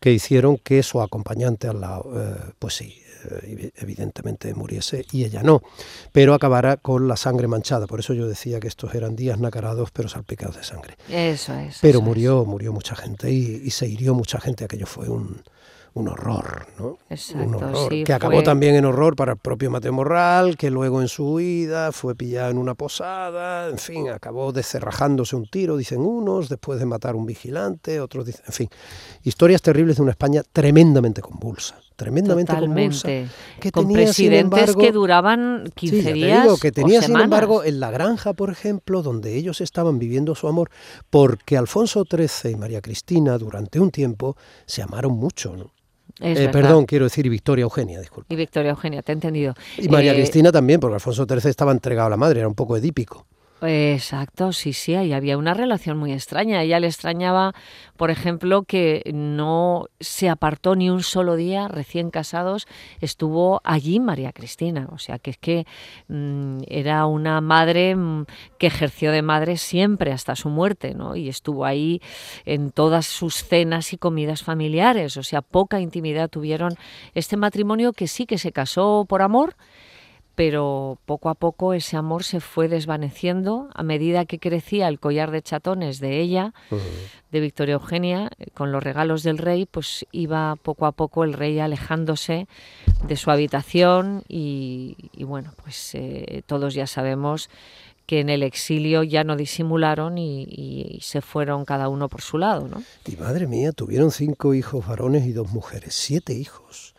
que 0.00 0.12
hicieron 0.12 0.58
que 0.58 0.82
su 0.82 1.00
acompañante 1.00 1.68
al 1.68 1.80
lado, 1.80 2.12
eh, 2.14 2.52
pues 2.58 2.74
sí, 2.74 3.02
eh, 3.30 3.70
evidentemente 3.76 4.54
muriese 4.54 5.04
y 5.12 5.24
ella 5.24 5.42
no, 5.42 5.62
pero 6.12 6.34
acabara 6.34 6.76
con 6.76 7.08
la 7.08 7.16
sangre 7.16 7.48
manchada. 7.48 7.86
Por 7.86 8.00
eso 8.00 8.14
yo 8.14 8.28
decía 8.28 8.60
que 8.60 8.68
estos 8.68 8.94
eran 8.94 9.16
días 9.16 9.38
nacarados 9.38 9.90
pero 9.90 10.08
salpicados 10.08 10.56
de 10.56 10.64
sangre. 10.64 10.96
Eso 11.08 11.54
es. 11.54 11.78
Pero 11.80 12.00
murió, 12.00 12.44
murió 12.44 12.72
mucha 12.72 12.94
gente 12.94 13.30
y, 13.30 13.62
y, 13.64 13.70
se 13.70 13.88
hirió 13.88 14.14
mucha 14.14 14.40
gente. 14.40 14.64
Aquello 14.64 14.86
fue 14.86 15.08
un, 15.08 15.42
un 15.98 16.08
horror, 16.08 16.66
¿no? 16.78 16.98
un 17.34 17.54
horror, 17.54 18.04
que 18.04 18.12
acabó 18.12 18.42
también 18.42 18.74
en 18.76 18.84
horror 18.84 19.16
para 19.16 19.32
el 19.32 19.38
propio 19.38 19.70
Mateo 19.70 19.92
Morral, 19.92 20.56
que 20.56 20.70
luego 20.70 21.00
en 21.00 21.08
su 21.08 21.34
huida 21.34 21.92
fue 21.92 22.14
pillado 22.14 22.50
en 22.50 22.58
una 22.58 22.74
posada, 22.74 23.68
en 23.68 23.78
fin, 23.78 24.08
acabó 24.08 24.52
descerrajándose 24.52 25.36
un 25.36 25.46
tiro, 25.46 25.76
dicen 25.76 26.00
unos, 26.00 26.48
después 26.48 26.78
de 26.78 26.86
matar 26.86 27.16
un 27.16 27.26
vigilante, 27.26 28.00
otros 28.00 28.26
dicen, 28.26 28.44
en 28.46 28.52
fin, 28.52 28.68
historias 29.24 29.62
terribles 29.62 29.96
de 29.96 30.02
una 30.02 30.12
España 30.12 30.42
tremendamente 30.52 31.20
convulsa 31.20 31.76
tremendamente 31.98 32.56
convulsa. 32.56 33.08
Que 33.58 33.72
con 33.72 33.92
presidentes 33.92 34.76
que 34.76 34.92
duraban 34.92 35.64
15 35.74 36.12
días. 36.12 36.60
que 36.60 36.70
tenía, 36.70 37.02
sin 37.02 37.18
embargo, 37.18 37.64
en 37.64 37.80
la 37.80 37.90
granja, 37.90 38.34
por 38.34 38.50
ejemplo, 38.50 39.02
donde 39.02 39.34
ellos 39.34 39.60
estaban 39.60 39.98
viviendo 39.98 40.36
su 40.36 40.46
amor, 40.46 40.70
porque 41.10 41.56
Alfonso 41.56 42.04
XIII 42.08 42.52
y 42.52 42.56
María 42.56 42.80
Cristina 42.80 43.36
durante 43.36 43.80
un 43.80 43.90
tiempo 43.90 44.36
se 44.64 44.80
amaron 44.80 45.12
mucho, 45.12 45.56
¿no? 45.56 45.72
Eh, 46.20 46.48
perdón, 46.50 46.86
quiero 46.86 47.04
decir 47.04 47.28
Victoria 47.28 47.62
Eugenia, 47.62 48.00
disculpe. 48.00 48.32
Y 48.32 48.36
Victoria 48.36 48.70
Eugenia, 48.70 49.02
te 49.02 49.12
he 49.12 49.14
entendido. 49.14 49.54
Y 49.76 49.88
María 49.88 50.12
eh, 50.12 50.16
Cristina 50.16 50.50
también, 50.50 50.80
porque 50.80 50.94
Alfonso 50.94 51.26
XIII 51.28 51.50
estaba 51.50 51.72
entregado 51.72 52.08
a 52.08 52.10
la 52.10 52.16
madre, 52.16 52.40
era 52.40 52.48
un 52.48 52.54
poco 52.54 52.76
edípico. 52.76 53.26
Exacto, 53.60 54.52
sí, 54.52 54.72
sí, 54.72 54.94
ahí 54.94 55.12
había 55.12 55.36
una 55.36 55.52
relación 55.52 55.98
muy 55.98 56.12
extraña. 56.12 56.62
ella 56.62 56.78
le 56.78 56.86
extrañaba, 56.86 57.54
por 57.96 58.12
ejemplo, 58.12 58.62
que 58.62 59.02
no 59.12 59.86
se 59.98 60.28
apartó 60.28 60.76
ni 60.76 60.90
un 60.90 61.02
solo 61.02 61.34
día, 61.34 61.66
recién 61.66 62.10
casados, 62.10 62.68
estuvo 63.00 63.60
allí 63.64 63.98
María 63.98 64.32
Cristina. 64.32 64.88
O 64.92 64.98
sea, 64.98 65.18
que 65.18 65.30
es 65.30 65.38
que 65.38 65.66
mm, 66.06 66.58
era 66.68 67.06
una 67.06 67.40
madre 67.40 67.96
mm, 67.96 68.26
que 68.58 68.68
ejerció 68.68 69.10
de 69.10 69.22
madre 69.22 69.56
siempre 69.56 70.12
hasta 70.12 70.36
su 70.36 70.50
muerte, 70.50 70.94
¿no? 70.94 71.16
Y 71.16 71.28
estuvo 71.28 71.64
ahí 71.64 72.00
en 72.44 72.70
todas 72.70 73.06
sus 73.06 73.42
cenas 73.42 73.92
y 73.92 73.98
comidas 73.98 74.44
familiares. 74.44 75.16
O 75.16 75.24
sea, 75.24 75.42
poca 75.42 75.80
intimidad 75.80 76.28
tuvieron 76.28 76.74
este 77.14 77.36
matrimonio 77.36 77.92
que 77.92 78.06
sí 78.06 78.24
que 78.24 78.38
se 78.38 78.52
casó 78.52 79.04
por 79.08 79.20
amor 79.20 79.56
pero 80.38 80.98
poco 81.04 81.30
a 81.30 81.34
poco 81.34 81.74
ese 81.74 81.96
amor 81.96 82.22
se 82.22 82.38
fue 82.38 82.68
desvaneciendo 82.68 83.70
a 83.74 83.82
medida 83.82 84.24
que 84.24 84.38
crecía 84.38 84.86
el 84.86 85.00
collar 85.00 85.32
de 85.32 85.42
chatones 85.42 85.98
de 85.98 86.20
ella, 86.20 86.54
de 87.32 87.40
Victoria 87.40 87.72
Eugenia, 87.72 88.30
eh, 88.38 88.46
con 88.54 88.70
los 88.70 88.80
regalos 88.80 89.24
del 89.24 89.38
rey, 89.38 89.66
pues 89.66 90.06
iba 90.12 90.54
poco 90.54 90.86
a 90.86 90.92
poco 90.92 91.24
el 91.24 91.32
rey 91.32 91.58
alejándose 91.58 92.46
de 93.08 93.16
su 93.16 93.32
habitación 93.32 94.22
y, 94.28 94.94
bueno, 95.24 95.54
pues 95.60 95.96
eh, 95.96 96.42
todos 96.46 96.72
ya 96.72 96.86
sabemos 96.86 97.50
que 98.06 98.20
en 98.20 98.28
el 98.28 98.44
exilio 98.44 99.02
ya 99.02 99.24
no 99.24 99.34
disimularon 99.34 100.18
y, 100.18 100.44
y, 100.44 101.00
se 101.02 101.20
fueron 101.20 101.64
cada 101.64 101.88
uno 101.88 102.08
por 102.08 102.22
su 102.22 102.38
lado, 102.38 102.68
¿no? 102.68 102.80
Y 103.06 103.16
madre 103.16 103.48
mía, 103.48 103.72
tuvieron 103.72 104.12
cinco 104.12 104.54
hijos 104.54 104.86
varones 104.86 105.26
y 105.26 105.32
dos 105.32 105.50
mujeres, 105.50 105.94
siete 105.94 106.32
hijos. 106.32 106.94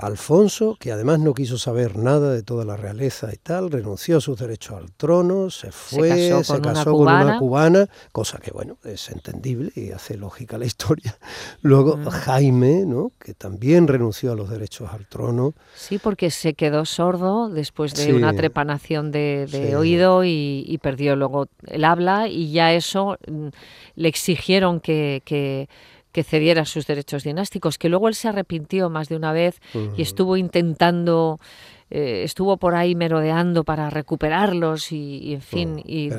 Alfonso, 0.00 0.76
que 0.78 0.92
además 0.92 1.20
no 1.20 1.34
quiso 1.34 1.58
saber 1.58 1.96
nada 1.96 2.32
de 2.32 2.42
toda 2.42 2.64
la 2.64 2.76
realeza 2.76 3.32
y 3.32 3.36
tal, 3.36 3.70
renunció 3.70 4.18
a 4.18 4.20
sus 4.20 4.38
derechos 4.38 4.76
al 4.76 4.92
trono, 4.92 5.50
se 5.50 5.72
fue, 5.72 6.28
se 6.44 6.60
casó, 6.60 6.92
con, 6.92 7.02
una 7.02 7.38
cubana, 7.38 7.88
cosa 8.12 8.38
que 8.38 8.50
bueno, 8.50 8.78
es 8.84 9.10
entendible 9.10 9.72
y 9.74 9.90
hace 9.90 10.16
lógica 10.16 10.58
la 10.58 10.66
historia. 10.66 11.16
Luego 11.62 11.96
mm. 11.96 12.06
Jaime, 12.06 12.84
¿no? 12.86 13.12
que 13.18 13.34
también 13.34 13.88
renunció 13.88 14.32
a 14.32 14.36
los 14.36 14.50
derechos 14.50 14.90
al 14.92 15.06
trono. 15.06 15.54
Sí, 15.74 15.98
porque 15.98 16.30
se 16.30 16.54
quedó 16.54 16.84
sordo 16.84 17.48
después 17.48 17.94
de 17.94 18.14
una 18.14 18.32
trepanación 18.32 19.10
de, 19.10 19.74
oído 19.76 20.24
y, 20.24 20.78
perdió 20.82 21.16
luego 21.16 21.46
el 21.66 21.84
habla 21.84 22.28
y 22.28 22.52
ya 22.52 22.72
eso 22.74 23.16
mm, 23.26 23.48
le 23.94 24.08
exigieron 24.08 24.80
que 24.80 25.22
que 25.24 25.68
cediera 26.22 26.64
sus 26.64 26.86
derechos 26.86 27.24
dinásticos, 27.24 27.78
que 27.78 27.88
luego 27.88 28.08
él 28.08 28.14
se 28.14 28.28
arrepintió 28.28 28.90
más 28.90 29.08
de 29.08 29.16
una 29.16 29.32
vez 29.32 29.60
y 29.96 30.02
estuvo 30.02 30.36
intentando, 30.36 31.40
eh, 31.90 32.22
estuvo 32.24 32.56
por 32.56 32.74
ahí 32.74 32.94
merodeando 32.94 33.64
para 33.64 33.90
recuperarlos 33.90 34.92
y, 34.92 35.34
en 35.34 35.40
fin, 35.40 35.82
y 35.84 36.10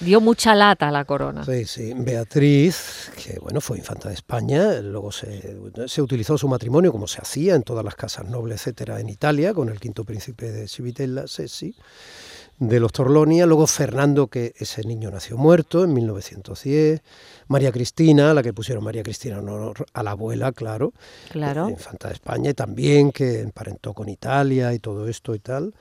dio 0.00 0.20
mucha 0.20 0.54
lata 0.54 0.88
a 0.88 0.92
la 0.92 1.04
corona. 1.04 1.44
Sí, 1.44 1.64
sí. 1.64 1.92
Beatriz, 1.96 3.10
que 3.16 3.38
bueno, 3.40 3.60
fue 3.60 3.78
infanta 3.78 4.08
de 4.08 4.14
España, 4.14 4.80
luego 4.80 5.10
se, 5.10 5.56
se 5.86 6.02
utilizó 6.02 6.38
su 6.38 6.46
matrimonio 6.48 6.92
como 6.92 7.06
se 7.06 7.20
hacía 7.20 7.54
en 7.54 7.62
todas 7.62 7.84
las 7.84 7.96
casas 7.96 8.28
nobles, 8.28 8.60
etcétera, 8.60 9.00
en 9.00 9.08
Italia, 9.08 9.52
con 9.54 9.68
el 9.68 9.80
quinto 9.80 10.04
príncipe 10.04 10.52
de 10.52 10.68
Civitella, 10.68 11.26
Sessi 11.26 11.74
de 12.68 12.78
los 12.78 12.92
Torlonia, 12.92 13.44
luego 13.44 13.66
Fernando, 13.66 14.28
que 14.28 14.54
ese 14.56 14.84
niño 14.84 15.10
nació 15.10 15.36
muerto 15.36 15.82
en 15.82 15.92
1910, 15.94 17.02
María 17.48 17.72
Cristina, 17.72 18.32
la 18.32 18.42
que 18.42 18.52
pusieron 18.52 18.84
María 18.84 19.02
Cristina 19.02 19.38
en 19.38 19.48
honor 19.48 19.84
a 19.92 20.02
la 20.04 20.12
abuela, 20.12 20.52
claro, 20.52 20.92
claro. 21.30 21.68
infanta 21.68 22.08
de 22.08 22.14
España, 22.14 22.50
y 22.50 22.54
también 22.54 23.10
que 23.10 23.40
emparentó 23.40 23.94
con 23.94 24.08
Italia 24.08 24.72
y 24.72 24.78
todo 24.78 25.08
esto 25.08 25.34
y 25.34 25.40
tal. 25.40 25.74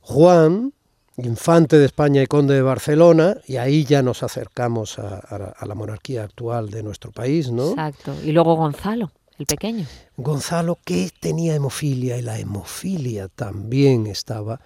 Juan, 0.00 0.72
infante 1.18 1.78
de 1.78 1.84
España 1.84 2.22
y 2.22 2.26
conde 2.26 2.54
de 2.54 2.62
Barcelona, 2.62 3.36
y 3.46 3.58
ahí 3.58 3.84
ya 3.84 4.00
nos 4.00 4.22
acercamos 4.22 4.98
a, 4.98 5.18
a 5.18 5.66
la 5.66 5.74
monarquía 5.74 6.24
actual 6.24 6.70
de 6.70 6.82
nuestro 6.82 7.12
país, 7.12 7.50
¿no? 7.50 7.70
Exacto. 7.70 8.14
Y 8.24 8.32
luego 8.32 8.56
Gonzalo 8.56 9.10
el 9.38 9.46
pequeño. 9.46 9.86
Gonzalo 10.18 10.78
que 10.84 11.10
tenía 11.18 11.54
hemofilia 11.54 12.18
y 12.18 12.22
la 12.22 12.38
hemofilia 12.38 13.28
también 13.28 14.06
estaba 14.06 14.60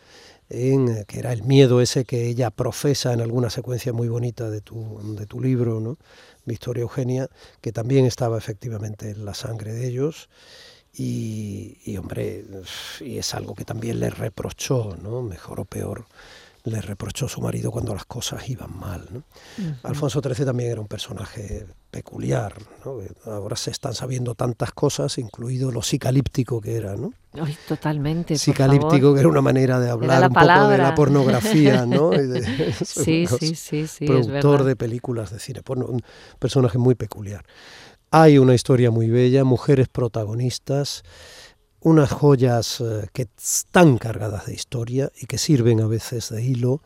en, 0.48 0.88
eh, 0.88 1.04
que 1.06 1.18
era 1.18 1.32
el 1.32 1.42
miedo 1.44 1.80
ese 1.80 2.04
que 2.04 2.26
ella 2.26 2.50
profesa 2.50 3.12
en 3.12 3.20
alguna 3.20 3.50
secuencia 3.50 3.92
muy 3.92 4.08
bonita 4.08 4.50
de 4.50 4.60
tu, 4.60 5.00
de 5.16 5.26
tu 5.26 5.40
libro, 5.40 5.80
¿no? 5.80 5.98
Victoria 6.44 6.82
Eugenia, 6.82 7.28
que 7.60 7.72
también 7.72 8.04
estaba 8.06 8.38
efectivamente 8.38 9.10
en 9.10 9.24
la 9.24 9.34
sangre 9.34 9.72
de 9.72 9.86
ellos. 9.86 10.28
Y, 10.96 11.78
y, 11.84 11.96
hombre, 11.96 12.44
y 13.00 13.18
es 13.18 13.34
algo 13.34 13.54
que 13.54 13.64
también 13.64 13.98
le 13.98 14.10
reprochó, 14.10 14.96
¿no? 15.02 15.22
Mejor 15.22 15.60
o 15.60 15.64
peor, 15.64 16.06
le 16.64 16.80
reprochó 16.80 17.28
su 17.28 17.42
marido 17.42 17.70
cuando 17.70 17.94
las 17.94 18.06
cosas 18.06 18.48
iban 18.48 18.74
mal. 18.78 19.06
¿no? 19.10 19.22
Alfonso 19.82 20.22
XIII 20.22 20.46
también 20.46 20.70
era 20.70 20.80
un 20.80 20.86
personaje 20.86 21.66
peculiar. 21.90 22.54
¿no? 22.84 23.00
Ahora 23.30 23.54
se 23.54 23.70
están 23.70 23.92
sabiendo 23.92 24.34
tantas 24.34 24.72
cosas, 24.72 25.18
incluido 25.18 25.70
lo 25.70 25.82
psicalíptico 25.82 26.62
que 26.62 26.76
era. 26.76 26.96
¿no? 26.96 27.12
Ay, 27.34 27.54
totalmente. 27.68 28.38
Psicalíptico, 28.38 29.12
que 29.12 29.20
era 29.20 29.28
una 29.28 29.42
manera 29.42 29.78
de 29.78 29.90
hablar 29.90 30.28
un 30.28 30.34
poco 30.34 30.68
de 30.68 30.78
la 30.78 30.94
pornografía. 30.94 31.84
¿no? 31.84 32.12
sí, 32.84 33.26
sí, 33.26 33.54
sí, 33.54 33.86
sí, 33.86 34.06
Productor 34.06 34.64
de 34.64 34.74
películas 34.74 35.30
de 35.30 35.40
cine 35.40 35.62
porno, 35.62 35.84
un 35.84 36.02
personaje 36.38 36.78
muy 36.78 36.94
peculiar. 36.94 37.44
Hay 38.10 38.38
una 38.38 38.54
historia 38.54 38.90
muy 38.90 39.10
bella, 39.10 39.44
mujeres 39.44 39.88
protagonistas 39.88 41.02
unas 41.84 42.10
joyas 42.10 42.80
eh, 42.80 43.08
que 43.12 43.28
están 43.38 43.98
cargadas 43.98 44.46
de 44.46 44.54
historia 44.54 45.12
y 45.20 45.26
que 45.26 45.38
sirven 45.38 45.80
a 45.80 45.86
veces 45.86 46.30
de 46.30 46.42
hilo 46.42 46.80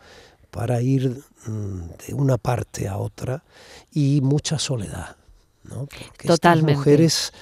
para 0.51 0.83
ir 0.83 1.23
mm, 1.47 2.07
de 2.07 2.15
una 2.15 2.37
parte 2.37 2.89
a 2.89 2.99
otra 2.99 3.45
y 3.93 4.21
mucha 4.23 4.59
soledad, 4.59 5.17
¿no? 5.63 5.87
Porque 5.87 6.27
Totalmente. 6.27 6.73
estas 6.73 6.79
mujeres 6.79 7.33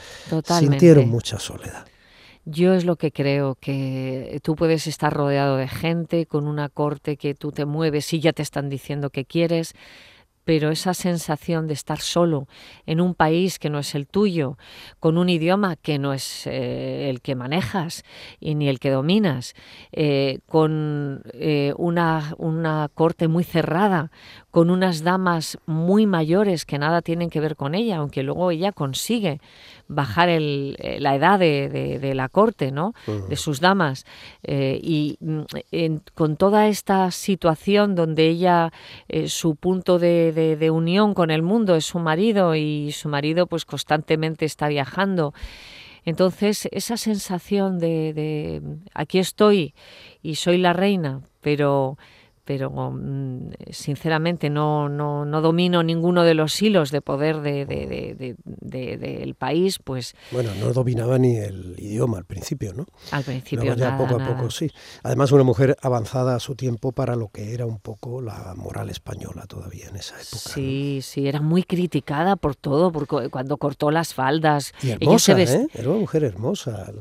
sintieron 0.58 1.08
mucha 1.08 1.38
soledad. 1.38 1.86
Yo 2.44 2.74
es 2.74 2.84
lo 2.84 2.96
que 2.96 3.10
creo, 3.10 3.56
que 3.56 4.38
tú 4.42 4.54
puedes 4.54 4.86
estar 4.86 5.12
rodeado 5.12 5.56
de 5.56 5.66
gente 5.66 6.26
con 6.26 6.46
una 6.46 6.68
corte 6.68 7.16
que 7.16 7.34
tú 7.34 7.52
te 7.52 7.64
mueves 7.64 8.12
y 8.12 8.20
ya 8.20 8.32
te 8.32 8.42
están 8.42 8.68
diciendo 8.68 9.10
que 9.10 9.24
quieres, 9.24 9.74
pero 10.46 10.70
esa 10.70 10.94
sensación 10.94 11.66
de 11.66 11.74
estar 11.74 11.98
solo 11.98 12.46
en 12.86 13.00
un 13.00 13.14
país 13.14 13.58
que 13.58 13.68
no 13.68 13.80
es 13.80 13.96
el 13.96 14.06
tuyo, 14.06 14.56
con 15.00 15.18
un 15.18 15.28
idioma 15.28 15.74
que 15.74 15.98
no 15.98 16.12
es 16.12 16.46
eh, 16.46 17.10
el 17.10 17.20
que 17.20 17.34
manejas 17.34 18.04
y 18.38 18.54
ni 18.54 18.68
el 18.68 18.78
que 18.78 18.90
dominas, 18.90 19.54
eh, 19.90 20.38
con 20.46 21.22
eh, 21.32 21.74
una, 21.76 22.32
una 22.38 22.88
corte 22.94 23.26
muy 23.26 23.42
cerrada, 23.42 24.12
con 24.52 24.70
unas 24.70 25.02
damas 25.02 25.58
muy 25.66 26.06
mayores 26.06 26.64
que 26.64 26.78
nada 26.78 27.02
tienen 27.02 27.28
que 27.28 27.40
ver 27.40 27.56
con 27.56 27.74
ella, 27.74 27.96
aunque 27.96 28.22
luego 28.22 28.52
ella 28.52 28.70
consigue 28.70 29.40
bajar 29.88 30.28
el, 30.28 30.76
eh, 30.78 30.98
la 31.00 31.14
edad 31.14 31.38
de, 31.38 31.68
de, 32.00 32.14
la 32.14 32.28
corte, 32.28 32.72
¿no? 32.72 32.94
De 33.28 33.36
sus 33.36 33.60
damas. 33.60 34.04
Eh, 34.42 34.80
y 34.82 35.16
mm, 35.20 35.40
en, 35.70 36.02
con 36.14 36.36
toda 36.36 36.68
esta 36.68 37.10
situación 37.10 37.94
donde 37.94 38.28
ella, 38.28 38.72
eh, 39.08 39.28
su 39.28 39.54
punto 39.56 39.98
de, 39.98 40.32
de, 40.32 40.70
unión 40.70 41.14
con 41.14 41.30
el 41.30 41.42
mundo 41.42 41.76
es 41.76 41.84
su 41.84 41.98
marido 41.98 42.54
y 42.54 42.92
su 42.92 43.08
marido 43.08 43.46
pues 43.46 43.64
constantemente 43.64 44.44
está 44.44 44.68
viajando. 44.68 45.34
Entonces, 46.04 46.68
esa 46.70 46.96
sensación 46.96 47.78
de, 47.78 48.12
de 48.12 48.62
aquí 48.94 49.18
estoy 49.18 49.74
y 50.22 50.36
soy 50.36 50.58
la 50.58 50.72
reina, 50.72 51.20
pero 51.40 51.98
pero 52.46 52.70
mm, 52.70 53.50
sinceramente 53.70 54.48
no, 54.48 54.88
no, 54.88 55.24
no, 55.24 55.40
domino 55.42 55.82
ninguno 55.82 56.22
de 56.22 56.34
los 56.34 56.62
hilos 56.62 56.92
de 56.92 57.02
poder 57.02 57.40
del 57.40 57.66
de, 57.66 58.96
de, 58.96 59.34
país, 59.36 59.80
pues... 59.82 60.14
Bueno, 60.30 60.50
no 60.60 60.72
dominaba 60.72 61.18
ni 61.18 61.36
el 61.36 61.74
idioma 61.76 62.18
al 62.18 62.24
principio, 62.24 62.72
¿no? 62.72 62.86
Al 63.10 63.24
principio 63.24 63.74
ya 63.74 63.98
poco 63.98 64.14
a 64.14 64.24
poco 64.24 64.48
sí. 64.50 64.70
Además 65.02 65.32
una 65.32 65.42
mujer 65.42 65.76
avanzada 65.82 66.36
a 66.36 66.40
su 66.40 66.54
tiempo 66.54 66.92
para 66.92 67.16
lo 67.16 67.28
que 67.28 67.52
era 67.52 67.66
un 67.66 67.80
poco 67.80 68.22
la 68.22 68.54
moral 68.56 68.90
española 68.90 69.46
todavía 69.48 69.88
en 69.88 69.96
esa 69.96 70.14
época. 70.14 70.54
Sí, 70.54 71.00
sí, 71.02 71.26
era 71.26 71.40
muy 71.40 71.64
criticada 71.64 72.36
por 72.36 72.54
todo, 72.54 72.92
porque 72.92 73.28
cuando 73.28 73.56
cortó 73.56 73.90
las 73.90 74.14
faldas... 74.14 74.72
Y 74.82 74.90
hermosa, 74.90 75.40
¿eh? 75.42 75.66
Era 75.74 75.90
una 75.90 75.98
mujer 75.98 76.22
hermosa. 76.22 76.92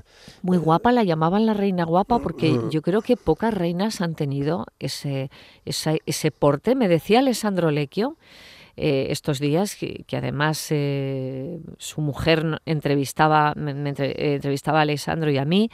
Muy 0.42 0.58
guapa, 0.58 0.92
la 0.92 1.04
llamaban 1.04 1.46
la 1.46 1.54
reina 1.54 1.86
guapa, 1.86 2.18
porque 2.18 2.52
mm. 2.52 2.70
yo 2.72 2.82
creo 2.82 3.04
que 3.04 3.16
pocas 3.16 3.54
reinas 3.54 4.02
han 4.02 4.16
tenido 4.16 4.66
ese 4.80 5.30
ese 5.66 6.32
porte. 6.32 6.76
Me 6.76 6.88
decía 6.88 7.20
Alessandro 7.20 7.72
Lecchio 7.72 8.18
eh, 8.78 9.08
estos 9.10 9.40
días, 9.40 9.78
que, 9.78 10.06
además 10.18 10.68
eh, 10.70 11.60
su 11.78 12.02
mujer 12.02 12.60
entrevistaba, 12.66 13.54
me, 13.56 13.72
entrevistaba 13.72 14.80
a 14.80 14.82
Alessandro 14.82 15.32
y 15.32 15.38
a 15.38 15.46
mí, 15.46 15.70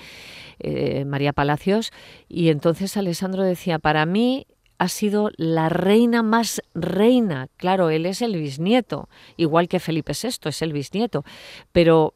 eh, 0.60 1.04
María 1.06 1.34
Palacios, 1.34 1.92
y 2.30 2.50
entonces 2.50 2.96
Alessandro 2.98 3.44
decía, 3.44 3.80
para 3.80 4.06
mí 4.06 4.46
ha 4.78 4.88
sido 4.88 5.32
la 5.38 5.70
reina 5.70 6.22
más 6.22 6.62
reina. 6.76 7.48
Claro, 7.58 7.90
él 7.90 8.06
es 8.06 8.22
el 8.22 8.36
bisnieto, 8.36 9.10
igual 9.36 9.68
que 9.68 9.80
Felipe 9.80 10.14
VI 10.14 10.50
es 10.50 10.62
el 10.62 10.72
bisnieto, 10.72 11.24
pero 11.72 12.14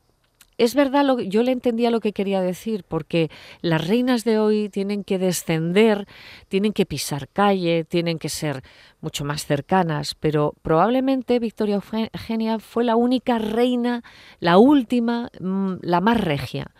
es 0.58 0.76
verdad, 0.76 1.06
lo, 1.06 1.20
yo 1.20 1.44
le 1.44 1.52
entendía 1.52 1.91
lo 1.91 2.00
que 2.00 2.13
quería 2.13 2.41
decir, 2.41 2.84
porque 2.88 3.30
las 3.62 3.88
reinas 3.88 4.24
de 4.24 4.39
hoy 4.39 4.70
tienen 4.70 5.04
que 5.04 5.18
descender, 5.18 6.08
tienen 6.48 6.74
que 6.74 6.86
pisar 6.86 7.28
calle, 7.30 7.84
tienen 7.84 8.20
que 8.20 8.30
ser 8.30 8.63
mucho 9.02 9.26
más 9.26 9.46
cercanas, 9.46 10.15
pero 10.15 10.54
probablemente 10.62 11.39
Victoria 11.39 11.76
Eugenia 11.76 12.60
fue 12.60 12.84
la 12.84 12.96
única 12.96 13.38
reina, 13.38 14.04
la 14.39 14.58
última, 14.58 15.30
mm, 15.39 15.76
la 15.82 16.02
más 16.02 16.20
regia 16.20 16.72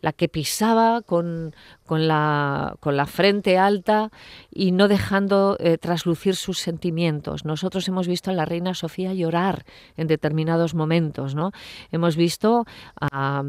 la 0.00 0.12
que 0.12 0.28
pisaba 0.28 1.02
con, 1.02 1.54
con, 1.86 2.08
la, 2.08 2.76
con 2.80 2.96
la, 2.96 3.06
frente 3.06 3.58
alta 3.58 4.10
y 4.50 4.72
no 4.72 4.88
dejando 4.88 5.56
eh, 5.60 5.78
traslucir 5.78 6.36
sus 6.36 6.58
sentimientos. 6.58 7.44
Nosotros 7.44 7.86
hemos 7.88 8.08
visto 8.08 8.30
a 8.30 8.34
la 8.34 8.44
reina 8.44 8.74
Sofía 8.74 9.12
llorar 9.14 9.64
en 9.96 10.06
determinados 10.06 10.74
momentos, 10.74 11.34
¿no? 11.34 11.52
Hemos 11.92 12.16
visto 12.16 12.66
a, 13.00 13.42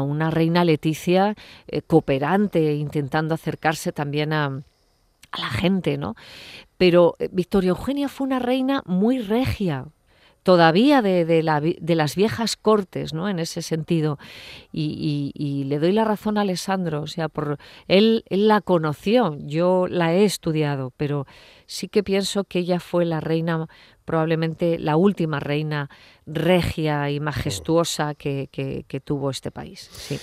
una 0.00 0.30
reina 0.30 0.64
Leticia 0.64 1.34
eh, 1.66 1.82
cooperante, 1.82 2.74
intentando 2.74 3.34
acercarse 3.34 3.92
también 3.92 4.32
a, 4.32 4.46
a 4.46 5.40
la 5.40 5.50
gente, 5.50 5.98
¿no? 5.98 6.14
Pero 6.76 7.16
eh, 7.18 7.28
Victoria 7.32 7.70
Eugenia 7.70 8.08
fue 8.08 8.26
una 8.26 8.38
reina 8.38 8.82
muy 8.86 9.18
regia, 9.18 9.86
todavía 10.44 11.02
de, 11.02 11.24
de, 11.24 11.42
la, 11.42 11.60
de, 11.60 11.94
las 11.96 12.14
viejas 12.14 12.56
cortes, 12.56 13.14
¿no? 13.14 13.28
En 13.28 13.40
ese 13.40 13.62
sentido. 13.62 14.18
Y, 14.70 15.32
y, 15.34 15.42
y, 15.42 15.64
le 15.64 15.78
doy 15.80 15.92
la 15.92 16.04
razón 16.04 16.38
a 16.38 16.42
Alessandro, 16.42 17.02
o 17.02 17.06
sea, 17.06 17.28
por 17.28 17.58
él, 17.88 18.24
él 18.28 18.46
la 18.46 18.60
conoció, 18.60 19.36
yo 19.40 19.86
la 19.88 20.14
he 20.14 20.24
estudiado, 20.24 20.92
pero 20.96 21.26
sí 21.66 21.88
que 21.88 22.02
pienso 22.02 22.44
que 22.44 22.60
ella 22.60 22.78
fue 22.78 23.06
la 23.06 23.20
reina, 23.20 23.66
probablemente 24.04 24.78
la 24.78 24.96
última 24.96 25.40
reina 25.40 25.88
regia 26.26 27.10
y 27.10 27.20
majestuosa 27.20 28.14
que, 28.14 28.48
que, 28.52 28.84
que 28.86 29.00
tuvo 29.00 29.30
este 29.30 29.50
país. 29.50 29.90
Sí. 29.92 30.20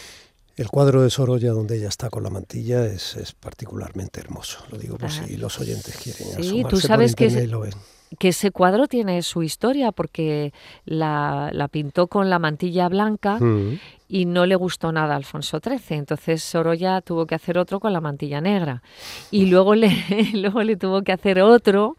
El 0.55 0.69
cuadro 0.69 1.01
de 1.01 1.09
Sorolla 1.09 1.51
donde 1.51 1.77
ella 1.77 1.87
está 1.87 2.11
con 2.11 2.21
la 2.23 2.29
mantilla 2.29 2.85
es, 2.85 3.15
es 3.15 3.31
particularmente 3.31 4.19
hermoso. 4.19 4.59
Lo 4.69 4.77
digo 4.77 4.97
por 4.97 5.09
si 5.09 5.37
los 5.37 5.59
oyentes 5.59 5.97
quieren 5.97 6.43
sí, 6.43 6.63
tú 6.69 6.77
sabes 6.77 7.15
que 7.15 7.25
es, 7.25 7.49
que 8.19 8.29
ese 8.29 8.51
cuadro 8.51 8.87
tiene 8.87 9.21
su 9.21 9.43
historia 9.43 9.91
porque 9.91 10.53
la, 10.85 11.49
la 11.53 11.67
pintó 11.67 12.07
con 12.07 12.29
la 12.29 12.39
mantilla 12.39 12.89
blanca 12.89 13.37
mm. 13.39 13.79
y 14.09 14.25
no 14.25 14.45
le 14.45 14.55
gustó 14.55 14.91
nada 14.91 15.13
a 15.13 15.17
Alfonso 15.17 15.59
XIII. 15.63 15.97
Entonces 15.97 16.43
Sorolla 16.43 17.01
tuvo 17.01 17.25
que 17.25 17.35
hacer 17.35 17.57
otro 17.57 17.79
con 17.79 17.93
la 17.93 18.01
mantilla 18.01 18.41
negra. 18.41 18.81
Y 19.31 19.45
luego 19.45 19.75
le, 19.75 19.91
luego 20.33 20.63
le 20.63 20.75
tuvo 20.75 21.03
que 21.03 21.13
hacer 21.13 21.41
otro 21.41 21.95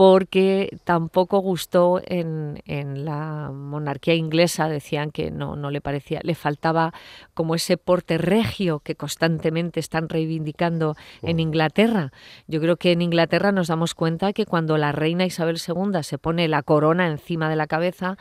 porque 0.00 0.78
tampoco 0.84 1.40
gustó 1.40 2.00
en, 2.06 2.62
en, 2.64 3.04
la 3.04 3.50
monarquía 3.52 4.14
inglesa, 4.14 4.66
decían 4.66 5.10
que 5.10 5.30
no, 5.30 5.56
no 5.56 5.70
le 5.70 5.82
parecía, 5.82 6.20
le 6.22 6.34
faltaba 6.34 6.94
como 7.34 7.54
ese 7.54 7.76
porte 7.76 8.16
regio 8.16 8.80
que 8.80 8.94
constantemente 8.94 9.78
están 9.78 10.08
reivindicando 10.08 10.96
en 11.20 11.38
Inglaterra. 11.38 12.12
Yo 12.46 12.62
creo 12.62 12.78
que 12.78 12.92
en 12.92 13.02
Inglaterra 13.02 13.52
nos 13.52 13.68
damos 13.68 13.94
cuenta 13.94 14.32
que 14.32 14.46
cuando 14.46 14.78
la 14.78 14.90
reina 14.90 15.26
Isabel 15.26 15.58
II 15.58 16.02
se 16.02 16.16
pone 16.16 16.48
la 16.48 16.62
corona 16.62 17.06
encima 17.06 17.50
de 17.50 17.56
la 17.56 17.66
cabeza, 17.66 18.16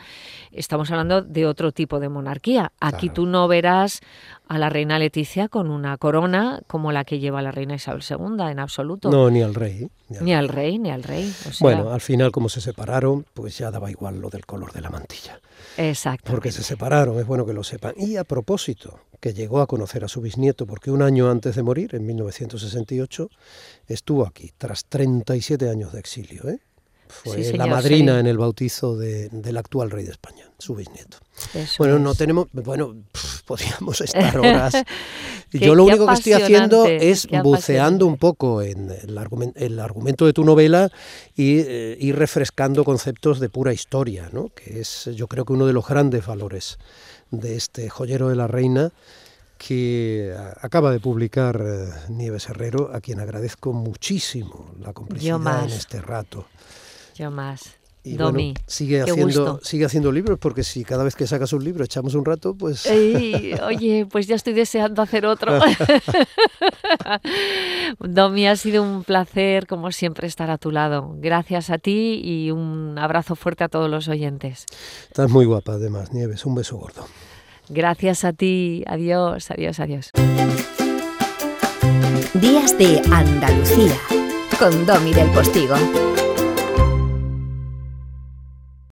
estamos 0.51 0.91
hablando 0.91 1.21
de 1.21 1.45
otro 1.45 1.71
tipo 1.71 2.01
de 2.01 2.09
monarquía. 2.09 2.73
Aquí 2.81 3.07
claro. 3.07 3.13
tú 3.13 3.25
no 3.25 3.47
verás 3.47 4.01
a 4.49 4.57
la 4.57 4.69
reina 4.69 4.97
Leticia 4.97 5.47
con 5.47 5.69
una 5.69 5.95
corona 5.97 6.61
como 6.65 6.91
la 6.91 7.05
que 7.05 7.19
lleva 7.19 7.41
la 7.43 7.51
reina 7.51 7.75
Isabel 7.75 8.03
II, 8.07 8.49
en 8.49 8.59
absoluto. 8.59 9.11
No, 9.11 9.29
ni 9.29 9.43
al 9.43 9.53
rey. 9.53 9.87
Ni 10.09 10.17
al, 10.17 10.25
ni 10.25 10.33
al 10.33 10.49
rey, 10.49 10.79
ni 10.79 10.89
al 10.89 11.03
rey. 11.03 11.31
O 11.47 11.53
sea, 11.53 11.57
bueno, 11.61 11.91
al 11.91 12.01
final 12.01 12.31
como 12.31 12.49
se 12.49 12.59
separaron, 12.59 13.27
pues 13.35 13.59
ya 13.59 13.69
daba 13.69 13.91
igual 13.91 14.19
lo 14.19 14.29
del 14.31 14.47
color 14.47 14.73
de 14.73 14.81
la 14.81 14.89
mantilla. 14.89 15.39
Exacto. 15.77 16.31
Porque 16.31 16.51
se 16.51 16.63
separaron, 16.63 17.19
es 17.19 17.27
bueno 17.27 17.45
que 17.45 17.53
lo 17.53 17.63
sepan. 17.63 17.93
Y 17.95 18.17
a 18.17 18.23
propósito, 18.23 18.99
que 19.19 19.35
llegó 19.35 19.61
a 19.61 19.67
conocer 19.67 20.03
a 20.03 20.07
su 20.07 20.19
bisnieto, 20.19 20.65
porque 20.65 20.89
un 20.89 21.03
año 21.03 21.29
antes 21.29 21.55
de 21.55 21.61
morir, 21.61 21.93
en 21.93 22.07
1968, 22.07 23.29
estuvo 23.87 24.25
aquí, 24.25 24.51
tras 24.57 24.85
37 24.85 25.69
años 25.69 25.93
de 25.93 25.99
exilio. 25.99 26.49
¿eh? 26.49 26.59
Fue 27.09 27.43
sí, 27.43 27.57
la 27.57 27.65
madrina 27.65 28.13
sí. 28.13 28.19
en 28.19 28.27
el 28.27 28.37
bautizo 28.37 28.95
de, 28.95 29.29
del 29.29 29.57
actual 29.57 29.89
rey 29.89 30.05
de 30.05 30.11
España, 30.11 30.45
su 30.59 30.75
bisnieto. 30.75 31.17
Eso 31.55 31.75
bueno, 31.79 31.95
es. 31.95 32.01
no 32.01 32.15
tenemos, 32.15 32.47
bueno, 32.53 32.95
podríamos 33.45 33.99
estar 34.01 34.37
horas. 34.37 34.73
Yo 35.51 35.73
lo 35.73 35.85
único 35.85 36.05
que 36.05 36.13
estoy 36.13 36.33
haciendo 36.33 36.85
es 36.85 37.27
buceando 37.43 38.05
un 38.05 38.17
poco 38.17 38.61
en 38.61 38.91
el, 38.91 39.17
argumento 39.79 40.27
de 40.27 40.33
tu 40.33 40.43
novela 40.43 40.91
y 41.35 41.59
eh, 41.59 41.97
ir 41.99 42.15
refrescando 42.15 42.83
conceptos 42.83 43.39
de 43.39 43.49
pura 43.49 43.73
historia, 43.73 44.29
¿no? 44.31 44.49
que 44.49 44.81
es 44.81 45.09
yo 45.15 45.27
creo 45.27 45.45
que 45.45 45.53
uno 45.53 45.65
de 45.65 45.73
los 45.73 45.87
grandes 45.87 46.27
valores 46.27 46.77
de 47.31 47.55
este 47.55 47.89
joyero 47.89 48.29
de 48.29 48.35
la 48.35 48.45
reina 48.45 48.91
que 49.57 50.33
acaba 50.61 50.91
de 50.91 50.99
publicar 50.99 51.61
eh, 51.61 51.89
Nieves 52.09 52.47
Herrero, 52.49 52.91
a 52.93 53.01
quien 53.01 53.19
agradezco 53.19 53.73
muchísimo 53.73 54.71
la 54.79 54.93
complicidad 54.93 55.65
en 55.65 55.69
este 55.69 56.01
rato. 56.01 56.45
Yo 57.19 57.31
más. 57.31 57.75
Y 58.01 58.15
Domi, 58.15 58.53
sigue 58.65 59.01
haciendo, 59.01 59.59
sigue 59.61 59.83
haciendo 59.83 60.09
libros, 60.09 60.39
porque 60.39 60.63
si 60.63 60.85
cada 60.85 61.03
vez 61.03 61.17
que 61.17 61.27
sacas 61.27 61.51
un 61.51 61.65
libro 61.65 61.83
echamos 61.83 62.15
un 62.15 62.23
rato, 62.23 62.55
pues... 62.55 62.85
oye, 63.65 64.07
pues 64.09 64.25
ya 64.25 64.35
estoy 64.35 64.53
deseando 64.53 65.01
hacer 65.01 65.25
otro. 65.25 65.59
Domi, 67.99 68.47
ha 68.47 68.55
sido 68.55 68.83
un 68.83 69.03
placer, 69.03 69.67
como 69.67 69.91
siempre, 69.91 70.27
estar 70.27 70.49
a 70.49 70.57
tu 70.57 70.71
lado. 70.71 71.13
Gracias 71.17 71.69
a 71.69 71.77
ti 71.77 72.21
y 72.23 72.51
un 72.51 72.97
abrazo 72.97 73.35
fuerte 73.35 73.65
a 73.65 73.67
todos 73.67 73.91
los 73.91 74.07
oyentes. 74.07 74.65
Estás 75.09 75.29
muy 75.29 75.45
guapa, 75.45 75.73
además, 75.73 76.13
Nieves. 76.13 76.45
Un 76.45 76.55
beso 76.55 76.77
gordo. 76.77 77.05
Gracias 77.67 78.23
a 78.23 78.31
ti. 78.31 78.85
Adiós, 78.87 79.51
adiós, 79.51 79.77
adiós. 79.81 80.11
Días 82.33 82.77
de 82.77 83.01
Andalucía, 83.11 83.97
con 84.57 84.85
Domi 84.85 85.13
del 85.13 85.29
Postigo. 85.31 85.75